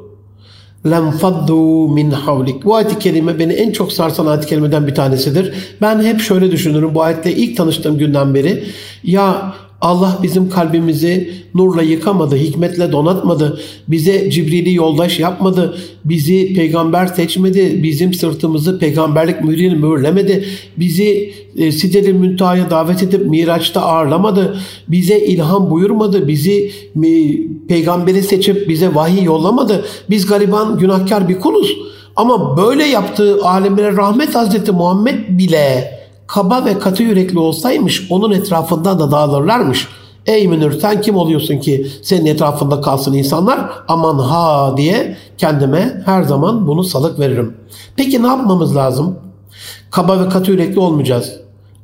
[0.87, 2.65] lem faddu min havlik.
[2.65, 2.99] Bu ayet-i
[3.39, 4.47] beni en çok sarsan ayet-i
[4.87, 5.55] bir tanesidir.
[5.81, 8.65] Ben hep şöyle düşünürüm bu ayetle ilk tanıştığım günden beri.
[9.03, 17.83] Ya Allah bizim kalbimizi nurla yıkamadı, hikmetle donatmadı, bize Cibril'i yoldaş yapmadı, bizi peygamber seçmedi,
[17.83, 20.45] bizim sırtımızı peygamberlik mühürüyle mühürlemedi,
[20.77, 24.57] bizi e, Sidel-i Müntaha'ya davet edip Miraç'ta ağırlamadı,
[24.89, 26.73] bize ilham buyurmadı, bizi
[27.05, 27.11] e,
[27.69, 29.85] peygamberi seçip bize vahiy yollamadı.
[30.11, 31.77] Biz gariban, günahkar bir kuluz.
[32.17, 36.00] Ama böyle yaptığı alemlere rahmet Hazreti Muhammed bile
[36.35, 39.89] kaba ve katı yürekli olsaymış onun etrafından da dağılırlarmış.
[40.27, 43.71] Ey Münir sen kim oluyorsun ki senin etrafında kalsın insanlar?
[43.89, 47.57] Aman ha diye kendime her zaman bunu salık veririm.
[47.97, 49.19] Peki ne yapmamız lazım?
[49.91, 51.33] Kaba ve katı yürekli olmayacağız.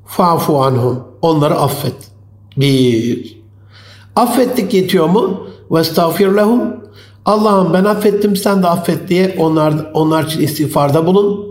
[0.07, 1.05] Fa'fu anhum.
[1.22, 1.97] Onları affet.
[2.57, 3.36] Bir.
[4.16, 5.47] Affettik yetiyor mu?
[5.70, 6.61] Ve estağfir lehum.
[7.24, 11.45] Allah'ım ben affettim sen de affet diye onlar, onlar için istiğfarda bulun.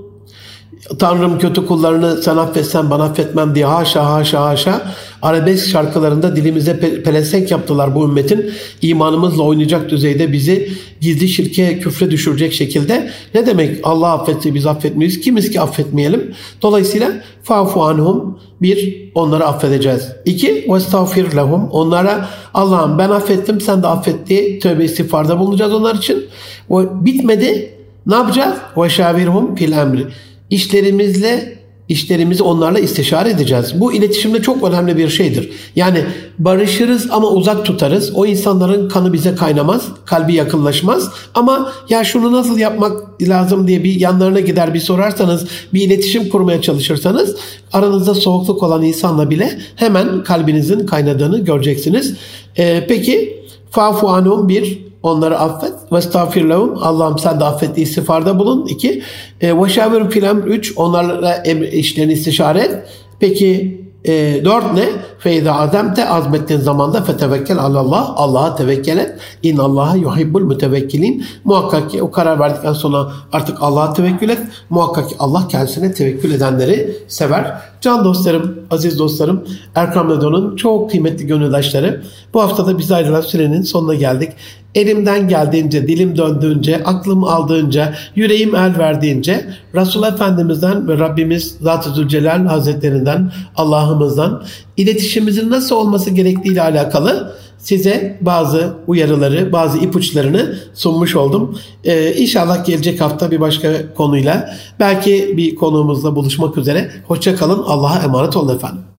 [0.99, 4.81] Tanrım kötü kullarını sen affetsen bana affetmem diye haşa haşa haşa
[5.21, 8.51] arabesk şarkılarında dilimize pelesenk yaptılar bu ümmetin.
[8.81, 10.71] imanımızla oynayacak düzeyde bizi
[11.01, 13.09] gizli şirke küfre düşürecek şekilde.
[13.33, 15.21] Ne demek Allah affetse biz affetmeyiz.
[15.21, 16.33] Kimiz ki affetmeyelim.
[16.61, 17.11] Dolayısıyla
[17.43, 20.11] fafu anhum bir onları affedeceğiz.
[20.25, 25.73] İki ve estağfir lehum onlara Allah'ım ben affettim sen de affet diye tövbe istiğfarda bulunacağız
[25.73, 26.25] onlar için.
[26.69, 27.71] O bitmedi.
[28.07, 28.55] Ne yapacağız?
[28.77, 30.07] Ve şavirhum fil emri
[30.49, 31.55] işlerimizle
[31.89, 33.79] işlerimizi onlarla istişare edeceğiz.
[33.79, 35.49] Bu iletişimde çok önemli bir şeydir.
[35.75, 36.03] Yani
[36.39, 38.11] barışırız ama uzak tutarız.
[38.15, 41.09] O insanların kanı bize kaynamaz, kalbi yakınlaşmaz.
[41.33, 46.61] Ama ya şunu nasıl yapmak lazım diye bir yanlarına gider bir sorarsanız, bir iletişim kurmaya
[46.61, 47.35] çalışırsanız
[47.73, 52.13] aranızda soğukluk olan insanla bile hemen kalbinizin kaynadığını göreceksiniz.
[52.57, 55.73] Ee, peki Fafu anhum bir, Onları affet.
[55.91, 56.77] Ve estağfirlahum.
[56.81, 58.67] Allah'ım sen de affet istiğfarda bulun.
[58.67, 59.03] İki.
[59.41, 60.41] E, ve şavirun filan.
[60.41, 60.73] Üç.
[60.75, 62.75] Onlarla işlerini istişare et.
[63.19, 64.85] Peki E, dört ne?
[65.25, 68.13] Feyza azemte azmettiğin zamanda fetevekkel alallah.
[68.15, 69.15] Allah'a tevekkül et.
[69.43, 71.25] İn Allah'a yuhibbul mütevekkilin.
[71.43, 74.39] Muhakkak ki o karar verdikten sonra artık Allah'a tevekkül et.
[74.69, 77.61] Muhakkak ki Allah kendisine tevekkül edenleri sever.
[77.81, 79.43] Can dostlarım, aziz dostlarım,
[79.75, 82.03] Erkam Radyo'nun çok kıymetli gönüldaşları.
[82.33, 84.31] Bu haftada biz ayrılan sürenin sonuna geldik.
[84.75, 89.45] Elimden geldiğince, dilim döndüğünce, aklım aldığınca, yüreğim el verdiğince
[89.75, 94.43] Resulullah Efendimiz'den ve Rabbimiz Zat-ı Zülcelal Hazretlerinden, Allah'ımızdan
[94.77, 101.59] iletişimimizin nasıl olması gerektiği ile alakalı size bazı uyarıları, bazı ipuçlarını sunmuş oldum.
[101.83, 106.91] Ee, inşallah gelecek hafta bir başka konuyla belki bir konuğumuzla buluşmak üzere.
[107.07, 107.63] Hoşça kalın.
[107.63, 108.94] Allah'a emanet olun efendim.